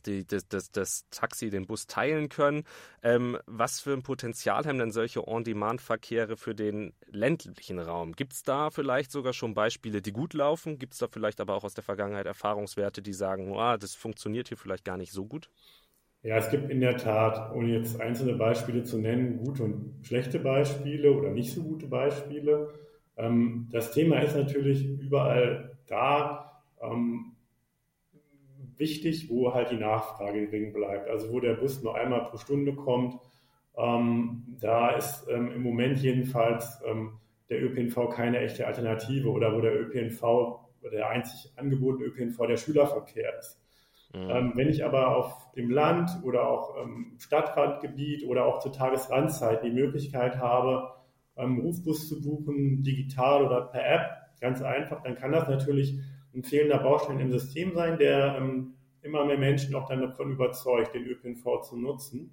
die, 0.06 0.25
das, 0.25 0.48
das, 0.48 0.72
das, 0.72 1.06
Taxi, 1.10 1.50
den 1.50 1.65
Bus 1.65 1.88
teilen 1.88 2.29
können. 2.29 2.63
Ähm, 3.01 3.38
was 3.46 3.79
für 3.79 3.94
ein 3.94 4.03
Potenzial 4.03 4.65
haben 4.65 4.77
denn 4.77 4.91
solche 4.91 5.27
On-Demand-Verkehre 5.27 6.38
für 6.38 6.56
den 6.56 6.94
ländlichen 7.08 7.79
Raum? 7.79 8.13
Gibt 8.13 8.34
es 8.34 8.44
da 8.44 8.70
vielleicht 8.70 9.12
sogar 9.12 9.34
schon 9.34 9.53
Beispiele, 9.53 10.01
die 10.01 10.12
gut 10.12 10.34
laufen? 10.34 10.79
Gibt 10.79 10.94
es 10.94 11.00
da 11.00 11.08
vielleicht 11.08 11.41
aber 11.41 11.56
auch 11.56 11.63
aus 11.63 11.74
der 11.74 11.84
Vergangenheit 11.84 12.25
Erfahrungswerte, 12.25 13.01
die 13.01 13.13
sagen, 13.13 13.51
oh, 13.51 13.77
das 13.77 13.96
funktioniert 13.96 14.50
hier 14.50 14.58
vielleicht 14.58 14.86
gar 14.86 14.98
nicht 14.98 15.12
so 15.12 15.25
gut? 15.25 15.50
Ja, 16.24 16.38
es 16.38 16.50
gibt 16.50 16.69
in 16.69 16.81
der 16.81 16.97
Tat, 16.97 17.53
ohne 17.55 17.71
jetzt 17.77 18.01
einzelne 18.01 18.33
Beispiele 18.33 18.83
zu 18.83 18.97
nennen, 18.97 19.38
gute 19.38 19.63
und 19.63 19.93
schlechte 20.01 20.39
Beispiele 20.39 21.12
oder 21.12 21.29
nicht 21.31 21.53
so 21.53 21.63
gute 21.63 21.88
Beispiele. 21.88 22.74
Ähm, 23.17 23.67
das 23.71 23.91
Thema 23.91 24.19
ist 24.19 24.36
natürlich 24.36 24.86
überall 24.86 25.77
da 25.88 26.62
ähm, 26.81 27.36
wichtig, 28.77 29.29
wo 29.29 29.53
halt 29.53 29.71
die 29.71 29.77
Nachfrage 29.77 30.47
gering 30.47 30.74
bleibt. 30.74 31.09
Also 31.09 31.31
wo 31.31 31.39
der 31.39 31.53
Bus 31.53 31.81
nur 31.83 31.95
einmal 31.95 32.25
pro 32.25 32.38
Stunde 32.38 32.74
kommt. 32.74 33.19
Ähm, 33.77 34.43
da 34.59 34.91
ist 34.91 35.27
im 35.29 35.62
Moment 35.62 36.00
jedenfalls 36.00 36.81
der 37.50 37.63
ÖPNV 37.63 38.09
keine 38.09 38.39
echte 38.39 38.65
Alternative 38.67 39.29
oder 39.29 39.55
wo 39.55 39.62
der 39.62 39.79
ÖPNV, 39.79 40.59
der 40.91 41.09
einzig 41.09 41.51
angebotene 41.55 42.05
ÖPNV 42.07 42.47
der 42.47 42.57
Schülerverkehr 42.57 43.38
ist. 43.39 43.59
Mhm. 44.13 44.29
Ähm, 44.29 44.51
wenn 44.55 44.69
ich 44.69 44.85
aber 44.85 45.15
auf 45.15 45.51
dem 45.53 45.69
Land 45.69 46.09
oder 46.23 46.47
auch 46.47 46.75
im 46.77 47.15
Stadtrandgebiet 47.19 48.25
oder 48.27 48.45
auch 48.45 48.59
zur 48.59 48.71
Tagesrandzeit 48.71 49.63
die 49.63 49.71
Möglichkeit 49.71 50.37
habe, 50.37 50.93
ähm, 51.35 51.59
Rufbus 51.59 52.07
zu 52.07 52.21
buchen, 52.21 52.83
digital 52.83 53.45
oder 53.45 53.61
per 53.61 53.85
App, 53.85 54.09
ganz 54.39 54.61
einfach, 54.61 55.03
dann 55.03 55.15
kann 55.15 55.31
das 55.31 55.47
natürlich 55.47 55.99
ein 56.33 56.43
fehlender 56.43 56.77
Baustein 56.79 57.19
im 57.19 57.31
System 57.31 57.73
sein, 57.73 57.97
der 57.97 58.37
ähm, 58.37 58.75
immer 59.01 59.25
mehr 59.25 59.37
Menschen 59.37 59.75
auch 59.75 59.87
dann 59.87 60.01
davon 60.01 60.31
überzeugt, 60.31 60.93
den 60.93 61.05
ÖPNV 61.05 61.61
zu 61.61 61.77
nutzen. 61.77 62.31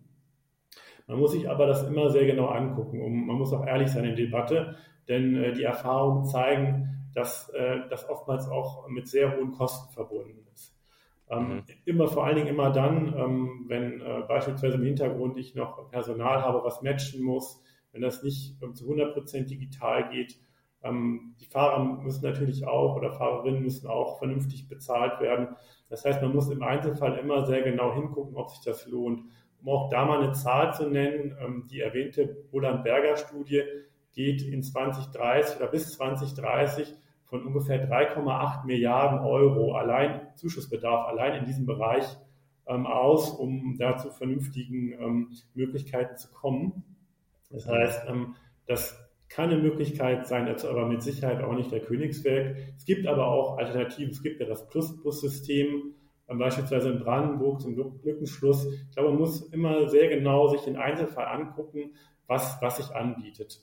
Man 1.07 1.19
muss 1.19 1.33
sich 1.33 1.49
aber 1.49 1.67
das 1.67 1.85
immer 1.85 2.11
sehr 2.11 2.27
genau 2.27 2.47
angucken. 2.47 3.03
Und 3.03 3.27
man 3.27 3.37
muss 3.37 3.53
auch 3.53 3.67
ehrlich 3.67 3.91
sein 3.91 4.05
in 4.05 4.17
der 4.17 4.25
Debatte, 4.25 4.77
denn 5.09 5.37
äh, 5.37 5.53
die 5.53 5.65
Erfahrungen 5.65 6.25
zeigen, 6.25 7.11
dass 7.15 7.49
äh, 7.51 7.81
das 7.91 8.09
oftmals 8.09 8.49
auch 8.49 8.89
mit 8.89 9.09
sehr 9.09 9.37
hohen 9.37 9.53
Kosten 9.53 9.93
verbunden 9.93 10.39
ist. 10.39 10.44
Ähm, 11.31 11.49
mhm. 11.49 11.63
Immer 11.85 12.09
vor 12.09 12.27
allen 12.27 12.37
Dingen 12.37 12.49
immer 12.49 12.71
dann, 12.71 13.15
ähm, 13.17 13.65
wenn 13.69 14.01
äh, 14.01 14.23
beispielsweise 14.29 14.77
im 14.77 14.85
Hintergrund 14.85 15.39
ich 15.39 15.55
noch 15.55 15.91
Personal 15.91 16.43
habe, 16.43 16.63
was 16.65 16.83
matchen 16.83 17.23
muss, 17.23 17.63
wenn 17.93 18.03
das 18.03 18.23
nicht 18.23 18.63
ähm, 18.63 18.75
zu 18.75 18.85
100 18.85 19.15
Prozent 19.15 19.51
digital 19.51 20.11
geht. 20.11 20.39
Ähm, 20.83 21.35
die 21.41 21.47
Fahrer 21.47 21.83
müssen 21.83 22.25
natürlich 22.25 22.67
auch 22.67 22.97
oder 22.97 23.13
Fahrerinnen 23.13 23.63
müssen 23.63 23.89
auch 23.89 24.19
vernünftig 24.19 24.69
bezahlt 24.69 25.21
werden. 25.21 25.57
Das 25.89 26.05
heißt, 26.05 26.21
man 26.21 26.35
muss 26.35 26.51
im 26.51 26.63
Einzelfall 26.63 27.19
immer 27.19 27.47
sehr 27.47 27.63
genau 27.63 27.95
hingucken, 27.95 28.37
ob 28.37 28.51
sich 28.51 28.61
das 28.65 28.87
lohnt. 28.87 29.23
Um 29.63 29.69
auch 29.71 29.89
da 29.89 30.05
mal 30.05 30.23
eine 30.23 30.33
Zahl 30.33 30.75
zu 30.75 30.91
nennen, 30.91 31.37
ähm, 31.41 31.67
die 31.71 31.81
erwähnte 31.81 32.45
Roland-Berger-Studie 32.53 33.63
geht 34.13 34.43
in 34.43 34.63
2030 34.63 35.57
oder 35.57 35.69
bis 35.69 35.95
2030 35.95 36.95
von 37.25 37.47
ungefähr 37.47 37.89
3,8 37.89 38.67
Milliarden 38.67 39.21
Euro 39.21 39.73
allein 39.73 40.21
Zuschussbedarf 40.37 41.09
allein 41.09 41.41
in 41.41 41.45
diesem 41.47 41.67
Bereich 41.67 42.05
ähm, 42.67 42.87
aus, 42.87 43.31
um 43.31 43.77
da 43.79 43.97
zu 43.97 44.11
vernünftigen 44.11 44.93
ähm, 44.93 45.29
Möglichkeiten 45.55 46.17
zu 46.17 46.33
kommen. 46.33 46.85
Das 47.51 47.67
heißt, 47.67 48.09
ähm, 48.09 48.35
das 48.67 48.99
kann 49.29 49.51
eine 49.51 49.61
Möglichkeit 49.61 50.27
sein, 50.27 50.47
ist 50.47 50.65
aber 50.65 50.87
mit 50.87 51.03
Sicherheit 51.03 51.43
auch 51.43 51.55
nicht 51.55 51.73
der 51.73 51.81
Königswerk. 51.81 52.57
Es 52.77 52.85
gibt 52.85 53.07
aber 53.07 53.27
auch 53.27 53.59
Alternativen. 53.59 54.13
Es 54.13 54.23
gibt 54.23 54.41
ja 54.41 54.47
das 54.47 54.69
Plusbus-System, 54.69 55.95
ähm, 56.29 56.39
beispielsweise 56.39 56.91
in 56.91 57.01
Brandenburg 57.01 57.61
zum 57.61 57.77
Lückenschluss. 57.77 58.67
Ich 58.67 58.95
glaube, 58.95 59.11
man 59.11 59.19
muss 59.19 59.43
immer 59.53 59.89
sehr 59.89 60.09
genau 60.09 60.49
sich 60.49 60.63
den 60.63 60.77
Einzelfall 60.77 61.27
angucken, 61.27 61.95
was, 62.27 62.59
was 62.61 62.79
sich 62.79 62.95
anbietet. 62.95 63.61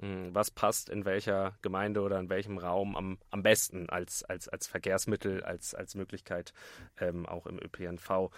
Hm, 0.00 0.34
was 0.34 0.50
passt 0.50 0.88
in 0.88 1.04
welcher 1.04 1.54
Gemeinde 1.60 2.00
oder 2.00 2.18
in 2.18 2.30
welchem 2.30 2.56
Raum 2.56 2.96
am, 2.96 3.18
am 3.30 3.42
besten 3.42 3.88
als, 3.90 4.24
als, 4.24 4.48
als 4.48 4.66
Verkehrsmittel, 4.66 5.42
als, 5.44 5.74
als 5.74 5.94
Möglichkeit 5.94 6.54
ähm, 6.98 7.26
auch 7.26 7.46
im 7.46 7.58
ÖPNV. 7.58 8.30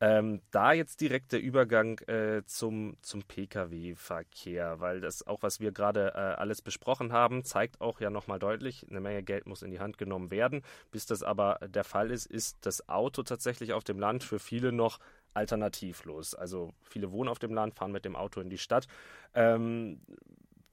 Ähm, 0.00 0.40
da 0.52 0.72
jetzt 0.72 1.00
direkt 1.00 1.32
der 1.32 1.42
Übergang 1.42 1.98
äh, 2.06 2.44
zum, 2.46 2.96
zum 3.02 3.24
Pkw-Verkehr, 3.24 4.78
weil 4.78 5.00
das 5.00 5.26
auch, 5.26 5.42
was 5.42 5.58
wir 5.58 5.72
gerade 5.72 6.12
äh, 6.14 6.18
alles 6.18 6.62
besprochen 6.62 7.12
haben, 7.12 7.42
zeigt 7.42 7.80
auch 7.80 8.00
ja 8.00 8.08
nochmal 8.08 8.38
deutlich, 8.38 8.86
eine 8.88 9.00
Menge 9.00 9.24
Geld 9.24 9.46
muss 9.46 9.62
in 9.62 9.72
die 9.72 9.80
Hand 9.80 9.98
genommen 9.98 10.30
werden. 10.30 10.62
Bis 10.92 11.06
das 11.06 11.24
aber 11.24 11.58
der 11.66 11.82
Fall 11.82 12.12
ist, 12.12 12.26
ist 12.26 12.58
das 12.60 12.88
Auto 12.88 13.24
tatsächlich 13.24 13.72
auf 13.72 13.82
dem 13.82 13.98
Land 13.98 14.22
für 14.22 14.38
viele 14.38 14.70
noch 14.70 15.00
alternativlos. 15.34 16.36
Also 16.36 16.72
viele 16.82 17.10
wohnen 17.10 17.28
auf 17.28 17.40
dem 17.40 17.52
Land, 17.52 17.74
fahren 17.74 17.90
mit 17.90 18.04
dem 18.04 18.14
Auto 18.14 18.40
in 18.40 18.50
die 18.50 18.58
Stadt. 18.58 18.86
Ähm, 19.34 20.00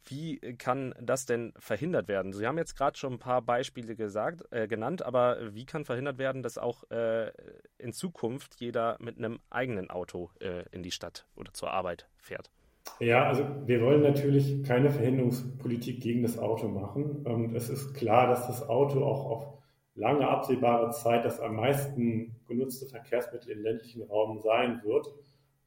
wie 0.06 0.38
kann 0.58 0.94
das 1.02 1.26
denn 1.26 1.54
verhindert 1.58 2.08
werden? 2.08 2.34
Sie 2.34 2.46
haben 2.46 2.58
jetzt 2.58 2.76
gerade 2.76 2.98
schon 2.98 3.14
ein 3.14 3.20
paar 3.20 3.42
Beispiele 3.42 3.96
gesagt, 3.96 4.44
äh, 4.52 4.68
genannt, 4.68 5.04
aber 5.04 5.54
wie 5.54 5.66
kann 5.66 5.86
verhindert 5.86 6.18
werden, 6.18 6.44
dass 6.44 6.58
auch 6.58 6.90
äh, 6.92 7.32
in 7.78 7.92
Zukunft 7.94 8.56
jeder 8.60 8.98
mit 9.00 9.18
einem 9.18 9.40
eigenen 9.50 9.90
Auto 9.90 10.30
äh, 10.40 10.64
in 10.72 10.84
die 10.84 10.92
Stadt 10.92 11.26
oder 11.36 11.54
zur 11.54 11.72
Arbeit 11.72 12.08
fährt? 12.18 12.52
Ja, 13.00 13.28
also 13.28 13.46
wir 13.66 13.82
wollen 13.82 14.02
natürlich 14.02 14.64
keine 14.64 14.90
Verhinderungspolitik 14.90 16.02
gegen 16.02 16.24
das 16.24 16.38
Auto 16.38 16.68
machen. 16.68 17.26
Und 17.26 17.56
es 17.56 17.70
ist 17.70 17.94
klar, 17.94 18.28
dass 18.28 18.48
das 18.48 18.68
Auto 18.70 19.04
auch 19.04 19.26
auf 19.26 19.56
lange 19.96 20.28
absehbare 20.28 20.92
Zeit 20.92 21.26
das 21.26 21.40
am 21.40 21.56
meisten 21.56 22.36
genutzte 22.48 22.86
Verkehrsmittel 22.86 23.52
im 23.52 23.64
ländlichen 23.64 24.04
Raum 24.04 24.40
sein 24.40 24.82
wird. 24.84 25.08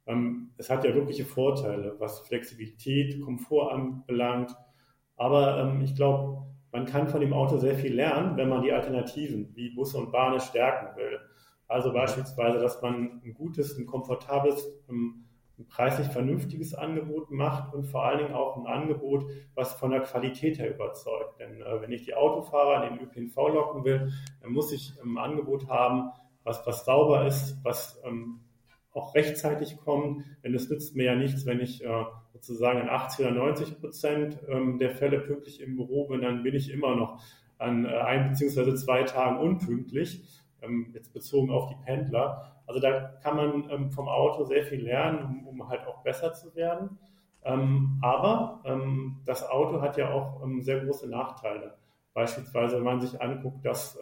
Ähm, 0.09 0.51
es 0.57 0.71
hat 0.71 0.85
ja 0.85 0.95
wirkliche 0.95 1.25
Vorteile, 1.25 1.95
was 1.99 2.21
Flexibilität, 2.21 3.21
Komfort 3.21 3.71
anbelangt. 3.71 4.57
Aber 5.17 5.59
ähm, 5.59 5.83
ich 5.83 5.95
glaube, 5.95 6.47
man 6.73 6.87
kann 6.87 7.09
von 7.09 7.21
dem 7.21 7.33
Auto 7.33 7.59
sehr 7.59 7.77
viel 7.77 7.95
lernen, 7.95 8.37
wenn 8.37 8.49
man 8.49 8.63
die 8.63 8.73
Alternativen 8.73 9.55
wie 9.55 9.71
Busse 9.71 9.99
und 9.99 10.11
Bahnen 10.11 10.41
stärken 10.41 10.97
will. 10.97 11.21
Also 11.67 11.93
beispielsweise, 11.93 12.59
dass 12.59 12.81
man 12.83 13.21
ein 13.25 13.35
gutes, 13.35 13.77
ein 13.79 13.87
komfortables, 13.87 14.67
ähm, 14.89 15.27
ein 15.59 15.67
preislich 15.67 16.07
vernünftiges 16.09 16.73
Angebot 16.73 17.31
macht 17.31 17.75
und 17.75 17.85
vor 17.85 18.05
allen 18.05 18.19
Dingen 18.19 18.35
auch 18.35 18.57
ein 18.57 18.67
Angebot, 18.67 19.27
was 19.55 19.75
von 19.75 19.91
der 19.91 20.01
Qualität 20.01 20.59
her 20.59 20.73
überzeugt. 20.75 21.41
Denn 21.41 21.61
äh, 21.61 21.81
wenn 21.83 21.93
ich 21.93 22.05
die 22.05 22.15
Autofahrer 22.15 22.87
in 22.87 22.97
den 22.97 23.07
ÖPNV 23.07 23.37
locken 23.49 23.85
will, 23.85 24.13
dann 24.41 24.53
muss 24.53 24.73
ich 24.73 24.95
ein 25.03 25.19
Angebot 25.19 25.69
haben, 25.69 26.11
was, 26.45 26.67
was 26.67 26.85
sauber 26.85 27.27
ist, 27.27 27.59
was 27.65 28.01
ähm, 28.05 28.41
auch 28.99 29.15
rechtzeitig 29.15 29.79
kommen. 29.79 30.25
Denn 30.43 30.55
es 30.55 30.69
nützt 30.69 30.97
mir 30.97 31.05
ja 31.05 31.15
nichts, 31.15 31.47
wenn 31.47 31.61
ich 31.61 31.85
äh, 31.85 32.05
sozusagen 32.33 32.81
in 32.81 32.89
80 32.89 33.27
oder 33.27 33.35
90 33.35 33.81
Prozent 33.81 34.39
ähm, 34.49 34.79
der 34.79 34.91
Fälle 34.91 35.21
pünktlich 35.21 35.61
im 35.61 35.77
Büro 35.77 36.07
bin, 36.07 36.23
dann 36.23 36.43
bin 36.43 36.55
ich 36.55 36.71
immer 36.71 36.95
noch 36.95 37.23
an 37.59 37.85
äh, 37.85 37.89
ein 37.89 38.31
bzw. 38.31 38.75
zwei 38.75 39.03
Tagen 39.03 39.39
unpünktlich, 39.39 40.25
ähm, 40.63 40.91
jetzt 40.95 41.13
bezogen 41.13 41.51
auf 41.51 41.69
die 41.69 41.77
Pendler. 41.85 42.63
Also 42.67 42.81
da 42.81 43.01
kann 43.23 43.37
man 43.37 43.71
ähm, 43.71 43.91
vom 43.91 44.09
Auto 44.09 44.45
sehr 44.45 44.63
viel 44.65 44.83
lernen, 44.83 45.25
um, 45.25 45.47
um 45.47 45.69
halt 45.69 45.87
auch 45.87 46.03
besser 46.03 46.33
zu 46.35 46.55
werden. 46.55 46.99
Ähm, 47.45 47.99
aber 48.03 48.61
ähm, 48.65 49.21
das 49.25 49.49
Auto 49.49 49.81
hat 49.81 49.97
ja 49.97 50.13
auch 50.13 50.43
ähm, 50.43 50.61
sehr 50.63 50.85
große 50.85 51.09
Nachteile. 51.09 51.77
Beispielsweise, 52.15 52.77
wenn 52.77 52.85
man 52.85 53.01
sich 53.01 53.21
anguckt, 53.23 53.65
dass 53.65 53.99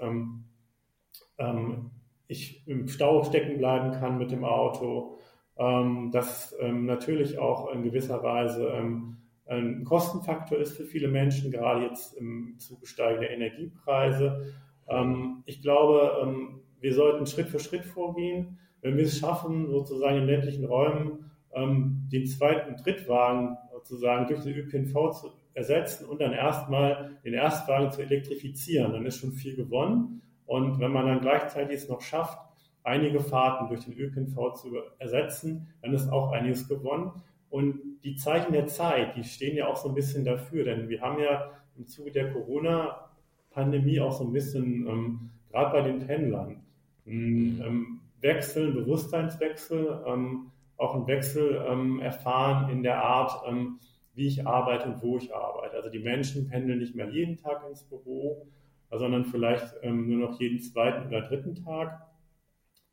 ich 2.28 2.66
im 2.66 2.88
Stau 2.88 3.24
stecken 3.24 3.58
bleiben 3.58 3.92
kann 3.92 4.18
mit 4.18 4.30
dem 4.30 4.44
Auto, 4.44 5.18
ähm, 5.58 6.10
das 6.12 6.54
ähm, 6.60 6.86
natürlich 6.86 7.38
auch 7.38 7.72
in 7.72 7.82
gewisser 7.82 8.22
Weise 8.22 8.68
ähm, 8.68 9.16
ein 9.46 9.84
Kostenfaktor 9.84 10.58
ist 10.58 10.76
für 10.76 10.84
viele 10.84 11.08
Menschen, 11.08 11.50
gerade 11.50 11.84
jetzt 11.84 12.14
im 12.16 12.56
Zuge 12.58 12.86
steigender 12.86 13.30
Energiepreise. 13.30 14.54
Ähm, 14.88 15.42
ich 15.46 15.62
glaube, 15.62 16.20
ähm, 16.22 16.60
wir 16.80 16.94
sollten 16.94 17.26
Schritt 17.26 17.48
für 17.48 17.60
Schritt 17.60 17.84
vorgehen. 17.84 18.58
Wenn 18.82 18.96
wir 18.96 19.04
es 19.04 19.18
schaffen, 19.18 19.68
sozusagen 19.68 20.18
in 20.18 20.26
ländlichen 20.26 20.64
Räumen 20.64 21.30
ähm, 21.54 22.08
den 22.12 22.26
zweiten 22.26 22.76
Drittwagen 22.76 23.56
sozusagen 23.72 24.26
durch 24.26 24.42
den 24.42 24.56
ÖPNV 24.56 25.10
zu 25.12 25.30
ersetzen 25.54 26.06
und 26.06 26.20
dann 26.20 26.32
erstmal 26.32 27.18
den 27.24 27.34
Erstwagen 27.34 27.90
zu 27.90 28.02
elektrifizieren, 28.02 28.92
dann 28.92 29.06
ist 29.06 29.18
schon 29.18 29.32
viel 29.32 29.56
gewonnen. 29.56 30.22
Und 30.46 30.80
wenn 30.80 30.92
man 30.92 31.06
dann 31.06 31.20
gleichzeitig 31.20 31.76
es 31.76 31.88
noch 31.88 32.00
schafft, 32.00 32.38
einige 32.84 33.20
Fahrten 33.20 33.68
durch 33.68 33.84
den 33.84 33.94
ÖPNV 33.94 34.54
zu 34.54 34.76
ersetzen, 34.98 35.68
dann 35.82 35.92
ist 35.92 36.08
auch 36.08 36.32
einiges 36.32 36.68
gewonnen. 36.68 37.10
Und 37.50 37.80
die 38.04 38.16
Zeichen 38.16 38.52
der 38.52 38.66
Zeit, 38.66 39.16
die 39.16 39.24
stehen 39.24 39.56
ja 39.56 39.66
auch 39.66 39.76
so 39.76 39.88
ein 39.88 39.94
bisschen 39.94 40.24
dafür, 40.24 40.64
denn 40.64 40.88
wir 40.88 41.00
haben 41.00 41.20
ja 41.20 41.50
im 41.76 41.86
Zuge 41.86 42.12
der 42.12 42.32
Corona-Pandemie 42.32 44.00
auch 44.00 44.12
so 44.12 44.24
ein 44.24 44.32
bisschen, 44.32 44.86
ähm, 44.86 45.30
gerade 45.50 45.72
bei 45.72 45.82
den 45.82 46.06
Pendlern, 46.06 46.62
ähm, 47.06 47.62
ähm 47.64 48.00
Wechsel, 48.20 48.72
Bewusstseinswechsel, 48.72 50.02
ähm, 50.06 50.50
auch 50.78 50.94
einen 50.94 51.06
Wechsel 51.06 51.64
ähm, 51.68 52.00
erfahren 52.00 52.70
in 52.70 52.82
der 52.82 53.02
Art, 53.02 53.42
ähm, 53.46 53.78
wie 54.14 54.26
ich 54.26 54.46
arbeite 54.46 54.88
und 54.88 55.02
wo 55.02 55.18
ich 55.18 55.34
arbeite. 55.34 55.76
Also 55.76 55.90
die 55.90 55.98
Menschen 55.98 56.48
pendeln 56.48 56.78
nicht 56.78 56.94
mehr 56.94 57.08
jeden 57.10 57.36
Tag 57.36 57.62
ins 57.68 57.84
Büro, 57.84 58.46
sondern 58.90 59.24
vielleicht 59.24 59.82
nur 59.84 60.28
noch 60.28 60.40
jeden 60.40 60.60
zweiten 60.60 61.08
oder 61.08 61.22
dritten 61.22 61.54
Tag 61.54 62.06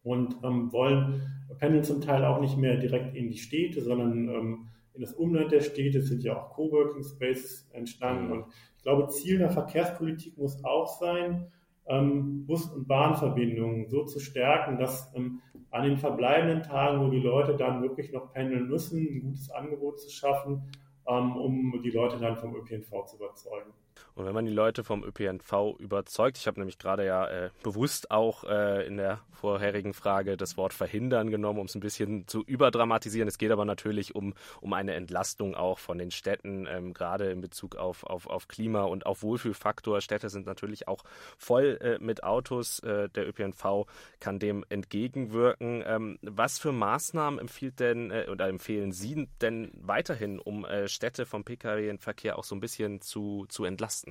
und 0.04 0.36
ähm, 0.44 0.72
wollen, 0.72 1.22
pendeln 1.60 1.84
zum 1.84 2.02
Teil 2.02 2.26
auch 2.26 2.42
nicht 2.42 2.58
mehr 2.58 2.78
direkt 2.78 3.16
in 3.16 3.30
die 3.30 3.38
Städte, 3.38 3.82
sondern 3.82 4.28
ähm, 4.28 4.68
in 4.94 5.02
das 5.02 5.14
Umland 5.14 5.52
der 5.52 5.62
Städte 5.62 6.02
sind 6.02 6.24
ja 6.24 6.38
auch 6.38 6.52
Coworking 6.52 7.04
Spaces 7.04 7.70
entstanden. 7.72 8.28
Mhm. 8.28 8.32
Und 8.32 8.46
ich 8.78 8.84
glaube, 8.84 9.08
Ziel 9.08 9.40
der 9.40 9.50
Verkehrspolitik 9.50 10.38
muss 10.38 10.64
auch 10.64 10.88
sein, 11.00 11.48
ähm, 11.86 12.46
Bus- 12.46 12.72
und 12.72 12.88
Bahnverbindungen 12.88 13.90
so 13.90 14.06
zu 14.06 14.20
stärken, 14.20 14.78
dass 14.78 15.12
ähm, 15.16 15.42
an 15.72 15.84
den 15.84 15.98
verbleibenden 15.98 16.64
Tagen, 16.64 17.04
wo 17.04 17.10
die 17.10 17.20
Leute 17.20 17.56
dann 17.56 17.82
wirklich 17.82 18.12
noch 18.12 18.32
pendeln 18.32 18.68
müssen, 18.68 19.00
ein 19.00 19.22
gutes 19.22 19.50
Angebot 19.50 20.00
zu 20.00 20.10
schaffen, 20.10 20.64
ähm, 21.08 21.36
um 21.36 21.82
die 21.84 21.92
Leute 21.92 22.20
dann 22.20 22.38
vom 22.38 22.56
ÖPNV 22.56 23.06
zu 23.06 23.18
überzeugen. 23.18 23.72
Und 24.16 24.26
wenn 24.26 24.34
man 24.34 24.46
die 24.46 24.52
Leute 24.52 24.84
vom 24.84 25.04
ÖPNV 25.04 25.80
überzeugt, 25.80 26.38
ich 26.38 26.48
habe 26.48 26.60
nämlich 26.60 26.78
gerade 26.78 27.06
ja 27.06 27.28
äh, 27.28 27.50
bewusst 27.64 28.12
auch 28.12 28.44
äh, 28.44 28.86
in 28.86 28.98
der 28.98 29.20
vorherigen 29.32 29.94
Frage 29.94 30.38
das 30.38 30.56
Wort 30.56 30.74
verhindern 30.74 31.30
genommen, 31.30 31.60
um 31.60 31.66
es 31.66 31.76
ein 31.76 31.82
bisschen 31.82 32.28
zu 32.28 32.44
überdramatisieren. 32.44 33.28
Es 33.28 33.38
geht 33.38 33.52
aber 33.52 33.66
natürlich 33.66 34.16
um, 34.16 34.36
um 34.62 34.72
eine 34.72 34.94
Entlastung 34.94 35.56
auch 35.56 35.80
von 35.80 35.98
den 35.98 36.12
Städten, 36.12 36.68
ähm, 36.70 36.94
gerade 36.94 37.32
in 37.32 37.42
Bezug 37.42 37.76
auf, 37.76 38.04
auf, 38.04 38.28
auf 38.28 38.48
Klima 38.48 38.84
und 38.84 39.06
auf 39.06 39.24
Wohlfühlfaktor. 39.24 40.00
Städte 40.00 40.30
sind 40.30 40.46
natürlich 40.46 40.88
auch 40.88 41.04
voll 41.38 41.78
äh, 41.82 41.98
mit 42.00 42.24
Autos. 42.24 42.80
Äh, 42.80 43.10
der 43.10 43.28
ÖPNV 43.28 43.86
kann 44.20 44.40
dem 44.40 44.64
entgegenwirken. 44.70 45.84
Ähm, 45.86 46.20
was 46.22 46.60
für 46.60 46.72
Maßnahmen 46.72 47.40
empfiehlt 47.40 47.80
denn 47.80 48.12
äh, 48.12 48.28
oder 48.32 48.48
empfehlen 48.48 48.92
Sie 48.92 49.28
denn 49.42 49.72
weiterhin, 49.76 50.40
um 50.40 50.66
äh, 50.66 50.88
Städte 50.88 51.26
vom 51.26 51.44
Pkw-Verkehr 51.44 52.38
auch 52.38 52.44
so 52.44 52.56
ein 52.56 52.62
bisschen 52.62 53.02
zu, 53.02 53.46
zu 53.50 53.66
entlasten? 53.66 54.03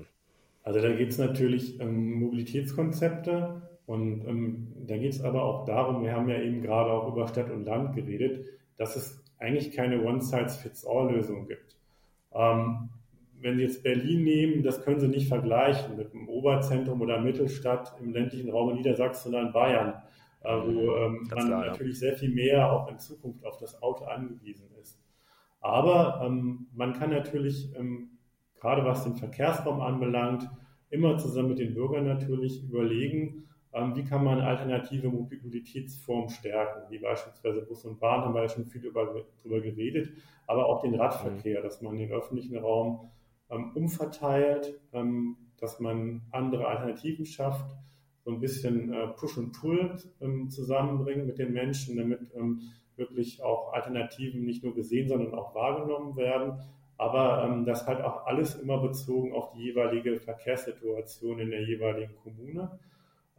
Also 0.63 0.81
da 0.81 0.93
geht 0.93 1.11
es 1.11 1.19
natürlich 1.19 1.81
um 1.81 1.89
ähm, 1.89 2.13
Mobilitätskonzepte 2.21 3.63
und 3.87 4.27
ähm, 4.27 4.73
da 4.87 4.97
geht 4.97 5.13
es 5.13 5.23
aber 5.23 5.43
auch 5.43 5.65
darum, 5.65 6.03
wir 6.03 6.13
haben 6.13 6.29
ja 6.29 6.41
eben 6.41 6.63
gerade 6.63 6.91
auch 6.91 7.09
über 7.13 7.27
Stadt 7.27 7.51
und 7.51 7.65
Land 7.65 7.95
geredet, 7.95 8.47
dass 8.77 8.97
es 8.97 9.23
eigentlich 9.39 9.73
keine 9.73 10.03
One-Size-Fits-All-Lösung 10.03 11.49
gibt. 11.49 11.77
Ähm, 12.33 12.91
wenn 13.41 13.57
Sie 13.57 13.63
jetzt 13.65 13.83
Berlin 13.83 14.23
nehmen, 14.23 14.63
das 14.63 14.83
können 14.83 15.01
Sie 15.01 15.09
nicht 15.09 15.27
vergleichen 15.27 15.97
mit 15.97 16.15
einem 16.15 16.29
Oberzentrum 16.29 17.01
oder 17.01 17.21
Mittelstadt 17.21 17.93
im 18.01 18.13
ländlichen 18.13 18.51
Raum 18.51 18.71
in 18.71 18.77
Niedersachsen 18.77 19.31
oder 19.31 19.43
in 19.43 19.53
Bayern, 19.53 19.95
äh, 20.43 20.55
wo 20.55 20.97
ähm, 20.97 21.27
man 21.29 21.49
klar, 21.49 21.67
natürlich 21.67 22.01
ja. 22.01 22.09
sehr 22.09 22.17
viel 22.17 22.31
mehr 22.31 22.71
auch 22.71 22.89
in 22.89 22.99
Zukunft 23.01 23.45
auf 23.45 23.57
das 23.59 23.83
Auto 23.83 24.05
angewiesen 24.05 24.69
ist. 24.81 25.03
Aber 25.61 26.23
ähm, 26.25 26.69
man 26.73 26.93
kann 26.93 27.11
natürlich 27.11 27.75
ähm, 27.77 28.12
gerade 28.63 28.85
was 28.85 29.03
den 29.03 29.17
Verkehrsraum 29.17 29.81
anbelangt, 29.81 30.49
immer 30.89 31.19
zusammen 31.19 31.49
mit 31.49 31.59
den 31.59 31.75
Bürgern 31.75 32.07
natürlich 32.07 32.63
überlegen, 32.63 33.49
ähm, 33.73 33.97
wie 33.97 34.05
kann 34.05 34.23
man 34.23 34.41
alternative 34.41 35.09
Mobilitätsformen 35.09 36.31
stärken, 36.31 36.89
wie 36.89 36.99
beispielsweise 36.99 37.63
Bus 37.63 37.85
und 37.85 37.99
Bahn, 37.99 38.21
haben 38.21 38.35
wir 38.35 38.43
ja 38.43 38.49
schon 38.49 38.67
viel 38.67 38.85
über, 38.85 39.25
darüber 39.43 39.61
geredet, 39.61 40.13
aber 40.47 40.67
auch 40.67 40.81
den 40.81 40.95
Radverkehr, 40.95 41.59
mhm. 41.59 41.65
dass 41.65 41.83
man 41.83 41.99
den 41.99 42.13
öffentlichen 42.13 42.57
Raum 42.57 43.11
ähm, 43.51 43.73
umverteilt, 43.75 44.81
ähm, 44.93 45.37
dass 45.59 45.81
man 45.81 46.23
andere 46.31 46.69
Alternativen 46.69 47.27
schafft, 47.27 47.77
so 48.25 48.31
ein 48.31 48.39
bisschen 48.39 48.93
äh, 48.93 49.09
Push 49.09 49.39
und 49.39 49.53
Pull 49.59 49.97
ähm, 50.21 50.51
zusammenbringt 50.51 51.27
mit 51.27 51.39
den 51.39 51.53
Menschen, 51.53 51.97
damit 51.97 52.21
wirklich 52.95 53.43
auch 53.43 53.73
Alternativen 53.73 54.45
nicht 54.45 54.63
nur 54.63 54.75
gesehen, 54.75 55.09
sondern 55.09 55.35
auch 55.35 55.55
wahrgenommen 55.55 56.15
werden 56.15 56.61
aber 57.03 57.45
ähm, 57.45 57.65
das 57.65 57.87
halt 57.87 58.01
auch 58.01 58.27
alles 58.27 58.55
immer 58.55 58.79
bezogen 58.79 59.33
auf 59.33 59.51
die 59.51 59.63
jeweilige 59.63 60.21
Verkehrssituation 60.21 61.41
in 61.41 61.51
der 61.51 61.63
jeweiligen 61.63 62.15
Kommune. 62.23 62.79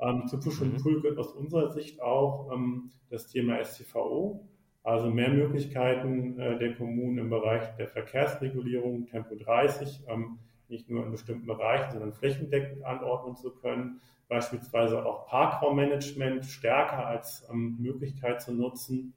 Ähm, 0.01 0.27
zu 0.27 0.37
Push 0.37 0.61
und 0.61 0.73
mhm. 0.73 0.81
Pull 0.81 1.01
gehört 1.01 1.17
aus 1.17 1.31
unserer 1.31 1.71
Sicht 1.71 2.01
auch 2.01 2.51
ähm, 2.51 2.91
das 3.09 3.27
Thema 3.27 3.63
STVO, 3.63 4.45
also 4.83 5.09
mehr 5.09 5.29
Möglichkeiten 5.29 6.37
äh, 6.37 6.59
der 6.59 6.75
Kommunen 6.75 7.19
im 7.19 7.29
Bereich 7.29 7.63
der 7.77 7.87
Verkehrsregulierung, 7.87 9.05
Tempo 9.05 9.35
30, 9.35 10.03
ähm, 10.09 10.39
nicht 10.67 10.89
nur 10.89 11.05
in 11.05 11.11
bestimmten 11.11 11.45
Bereichen, 11.45 11.91
sondern 11.93 12.11
flächendeckend 12.11 12.83
anordnen 12.83 13.37
zu 13.37 13.51
können, 13.51 14.01
beispielsweise 14.27 15.05
auch 15.05 15.25
Parkraummanagement 15.27 16.45
stärker 16.45 17.05
als 17.07 17.47
ähm, 17.49 17.77
Möglichkeit 17.79 18.41
zu 18.41 18.53
nutzen, 18.53 19.13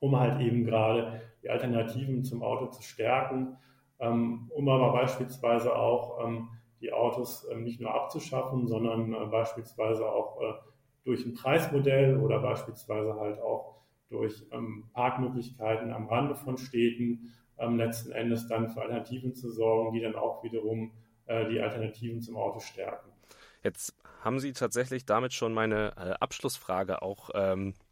um 0.00 0.18
halt 0.18 0.40
eben 0.40 0.64
gerade 0.64 1.20
die 1.42 1.50
Alternativen 1.50 2.24
zum 2.24 2.42
Auto 2.42 2.66
zu 2.66 2.82
stärken 2.82 3.56
ähm, 3.98 4.50
um 4.54 4.68
aber 4.68 4.92
beispielsweise 4.92 5.74
auch 5.74 6.24
ähm, 6.24 6.48
die 6.80 6.92
Autos 6.92 7.46
ähm, 7.50 7.64
nicht 7.64 7.80
nur 7.80 7.94
abzuschaffen, 7.94 8.66
sondern 8.66 9.14
äh, 9.14 9.26
beispielsweise 9.26 10.06
auch 10.06 10.40
äh, 10.40 10.54
durch 11.04 11.24
ein 11.24 11.34
Preismodell 11.34 12.18
oder 12.18 12.40
beispielsweise 12.40 13.14
halt 13.14 13.40
auch 13.40 13.76
durch 14.08 14.44
Parkmöglichkeiten 14.92 15.92
am 15.92 16.06
Rande 16.06 16.36
von 16.36 16.58
Städten 16.58 17.32
letzten 17.58 18.12
Endes 18.12 18.46
dann 18.46 18.70
für 18.70 18.82
Alternativen 18.82 19.34
zu 19.34 19.50
sorgen, 19.50 19.92
die 19.92 20.00
dann 20.00 20.14
auch 20.14 20.44
wiederum 20.44 20.92
äh, 21.26 21.48
die 21.48 21.60
Alternativen 21.60 22.20
zum 22.20 22.36
Auto 22.36 22.60
stärken. 22.60 23.10
Jetzt 23.64 23.96
haben 24.20 24.38
Sie 24.38 24.52
tatsächlich 24.52 25.06
damit 25.06 25.32
schon 25.32 25.52
meine 25.54 26.20
Abschlussfrage 26.20 27.02
auch 27.02 27.30
ähm, 27.34 27.70
äh, 27.70 27.85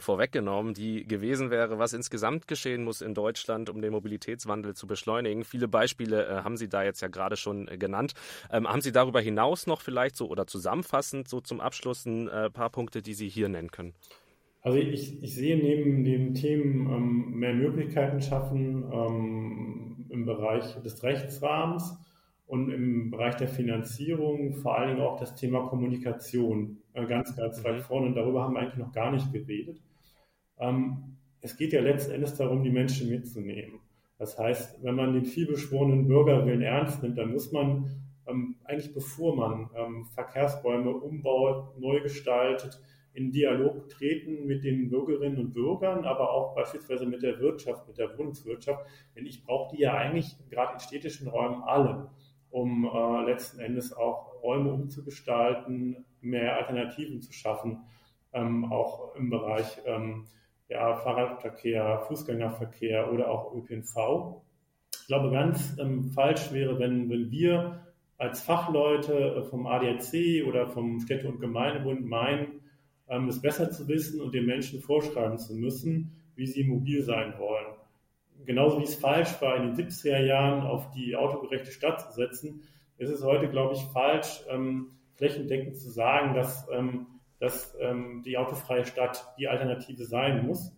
vorweggenommen, 0.00 0.74
die 0.74 1.06
gewesen 1.06 1.50
wäre, 1.50 1.78
was 1.78 1.92
insgesamt 1.92 2.48
geschehen 2.48 2.84
muss 2.84 3.00
in 3.00 3.14
Deutschland, 3.14 3.70
um 3.70 3.80
den 3.80 3.92
Mobilitätswandel 3.92 4.74
zu 4.74 4.86
beschleunigen. 4.86 5.44
Viele 5.44 5.68
Beispiele 5.68 6.26
äh, 6.26 6.42
haben 6.42 6.56
Sie 6.56 6.68
da 6.68 6.82
jetzt 6.82 7.00
ja 7.00 7.08
gerade 7.08 7.36
schon 7.36 7.68
äh, 7.68 7.76
genannt. 7.76 8.14
Ähm, 8.50 8.68
haben 8.68 8.80
Sie 8.80 8.92
darüber 8.92 9.20
hinaus 9.20 9.66
noch 9.66 9.80
vielleicht 9.80 10.16
so 10.16 10.28
oder 10.28 10.46
zusammenfassend 10.46 11.28
so 11.28 11.40
zum 11.40 11.60
Abschluss 11.60 12.06
ein 12.06 12.28
äh, 12.28 12.50
paar 12.50 12.70
Punkte, 12.70 13.02
die 13.02 13.14
Sie 13.14 13.28
hier 13.28 13.48
nennen 13.48 13.70
können? 13.70 13.94
Also 14.62 14.78
ich, 14.78 15.22
ich 15.22 15.34
sehe 15.34 15.58
neben 15.58 16.04
den 16.04 16.34
Themen 16.34 16.90
ähm, 16.90 17.38
mehr 17.38 17.52
Möglichkeiten 17.52 18.22
schaffen 18.22 18.84
ähm, 18.90 20.06
im 20.08 20.24
Bereich 20.24 20.80
des 20.82 21.02
Rechtsrahmens 21.02 21.98
und 22.54 22.70
im 22.70 23.10
Bereich 23.10 23.34
der 23.34 23.48
Finanzierung 23.48 24.54
vor 24.54 24.78
allen 24.78 24.90
Dingen 24.90 25.00
auch 25.00 25.18
das 25.18 25.34
Thema 25.34 25.66
Kommunikation 25.66 26.78
äh, 26.92 27.04
ganz, 27.04 27.34
ganz 27.36 27.64
weit 27.64 27.78
mhm. 27.78 27.82
vorne. 27.82 28.06
Und 28.06 28.14
darüber 28.14 28.44
haben 28.44 28.54
wir 28.54 28.60
eigentlich 28.60 28.76
noch 28.76 28.92
gar 28.92 29.10
nicht 29.10 29.32
geredet. 29.32 29.82
Ähm, 30.58 31.16
es 31.40 31.56
geht 31.56 31.72
ja 31.72 31.80
letzten 31.80 32.12
Endes 32.12 32.36
darum, 32.36 32.62
die 32.62 32.70
Menschen 32.70 33.10
mitzunehmen. 33.10 33.80
Das 34.18 34.38
heißt, 34.38 34.84
wenn 34.84 34.94
man 34.94 35.14
den 35.14 35.24
vielbeschworenen 35.24 36.06
Bürgerwillen 36.06 36.62
ernst 36.62 37.02
nimmt, 37.02 37.18
dann 37.18 37.32
muss 37.32 37.50
man 37.50 37.90
ähm, 38.28 38.54
eigentlich 38.64 38.94
bevor 38.94 39.34
man 39.34 39.68
ähm, 39.76 40.06
Verkehrsräume 40.14 40.90
umbaut, 40.90 41.76
neu 41.80 42.00
gestaltet, 42.02 42.80
in 43.14 43.32
Dialog 43.32 43.88
treten 43.88 44.46
mit 44.46 44.62
den 44.62 44.90
Bürgerinnen 44.90 45.38
und 45.38 45.54
Bürgern, 45.54 46.04
aber 46.04 46.30
auch 46.30 46.54
beispielsweise 46.54 47.04
mit 47.04 47.22
der 47.22 47.40
Wirtschaft, 47.40 47.88
mit 47.88 47.98
der 47.98 48.16
Wohnungswirtschaft. 48.16 48.86
Denn 49.16 49.26
ich 49.26 49.44
brauche 49.44 49.74
die 49.74 49.82
ja 49.82 49.94
eigentlich 49.94 50.36
gerade 50.50 50.74
in 50.74 50.80
städtischen 50.80 51.26
Räumen 51.26 51.62
alle 51.62 52.10
um 52.54 52.84
äh, 52.84 53.24
letzten 53.24 53.58
Endes 53.58 53.92
auch 53.92 54.40
Räume 54.40 54.72
umzugestalten, 54.72 56.04
mehr 56.20 56.56
Alternativen 56.56 57.20
zu 57.20 57.32
schaffen, 57.32 57.80
ähm, 58.32 58.70
auch 58.70 59.16
im 59.16 59.28
Bereich 59.28 59.80
ähm, 59.86 60.26
ja, 60.68 60.94
Fahrradverkehr, 60.94 62.04
Fußgängerverkehr 62.06 63.12
oder 63.12 63.28
auch 63.28 63.52
ÖPNV. 63.56 64.40
Ich 64.92 65.06
glaube, 65.08 65.32
ganz 65.32 65.76
ähm, 65.80 66.04
falsch 66.04 66.52
wäre, 66.52 66.78
wenn, 66.78 67.10
wenn 67.10 67.28
wir 67.32 67.80
als 68.18 68.40
Fachleute 68.42 69.44
vom 69.50 69.66
ADAC 69.66 70.46
oder 70.46 70.68
vom 70.68 71.00
Städte- 71.00 71.28
und 71.28 71.40
Gemeindebund 71.40 72.06
meinen, 72.06 72.60
ähm, 73.08 73.26
es 73.26 73.42
besser 73.42 73.72
zu 73.72 73.88
wissen 73.88 74.20
und 74.20 74.32
den 74.32 74.46
Menschen 74.46 74.80
vorschreiben 74.80 75.38
zu 75.38 75.56
müssen, 75.56 76.22
wie 76.36 76.46
sie 76.46 76.62
mobil 76.62 77.02
sein 77.02 77.34
wollen. 77.36 77.73
Genauso 78.46 78.78
wie 78.78 78.84
es 78.84 78.94
falsch 78.94 79.40
war, 79.40 79.56
in 79.56 79.74
den 79.74 79.74
70er 79.74 80.20
Jahren 80.20 80.66
auf 80.66 80.90
die 80.90 81.16
autogerechte 81.16 81.72
Stadt 81.72 82.00
zu 82.00 82.12
setzen, 82.12 82.62
ist 82.98 83.10
es 83.10 83.22
heute, 83.24 83.48
glaube 83.48 83.74
ich, 83.74 83.82
falsch, 83.92 84.44
ähm, 84.48 84.90
flächendeckend 85.14 85.76
zu 85.76 85.90
sagen, 85.90 86.34
dass, 86.34 86.68
ähm, 86.72 87.06
dass 87.40 87.76
ähm, 87.80 88.22
die 88.24 88.38
autofreie 88.38 88.84
Stadt 88.84 89.34
die 89.38 89.48
Alternative 89.48 90.04
sein 90.04 90.46
muss. 90.46 90.72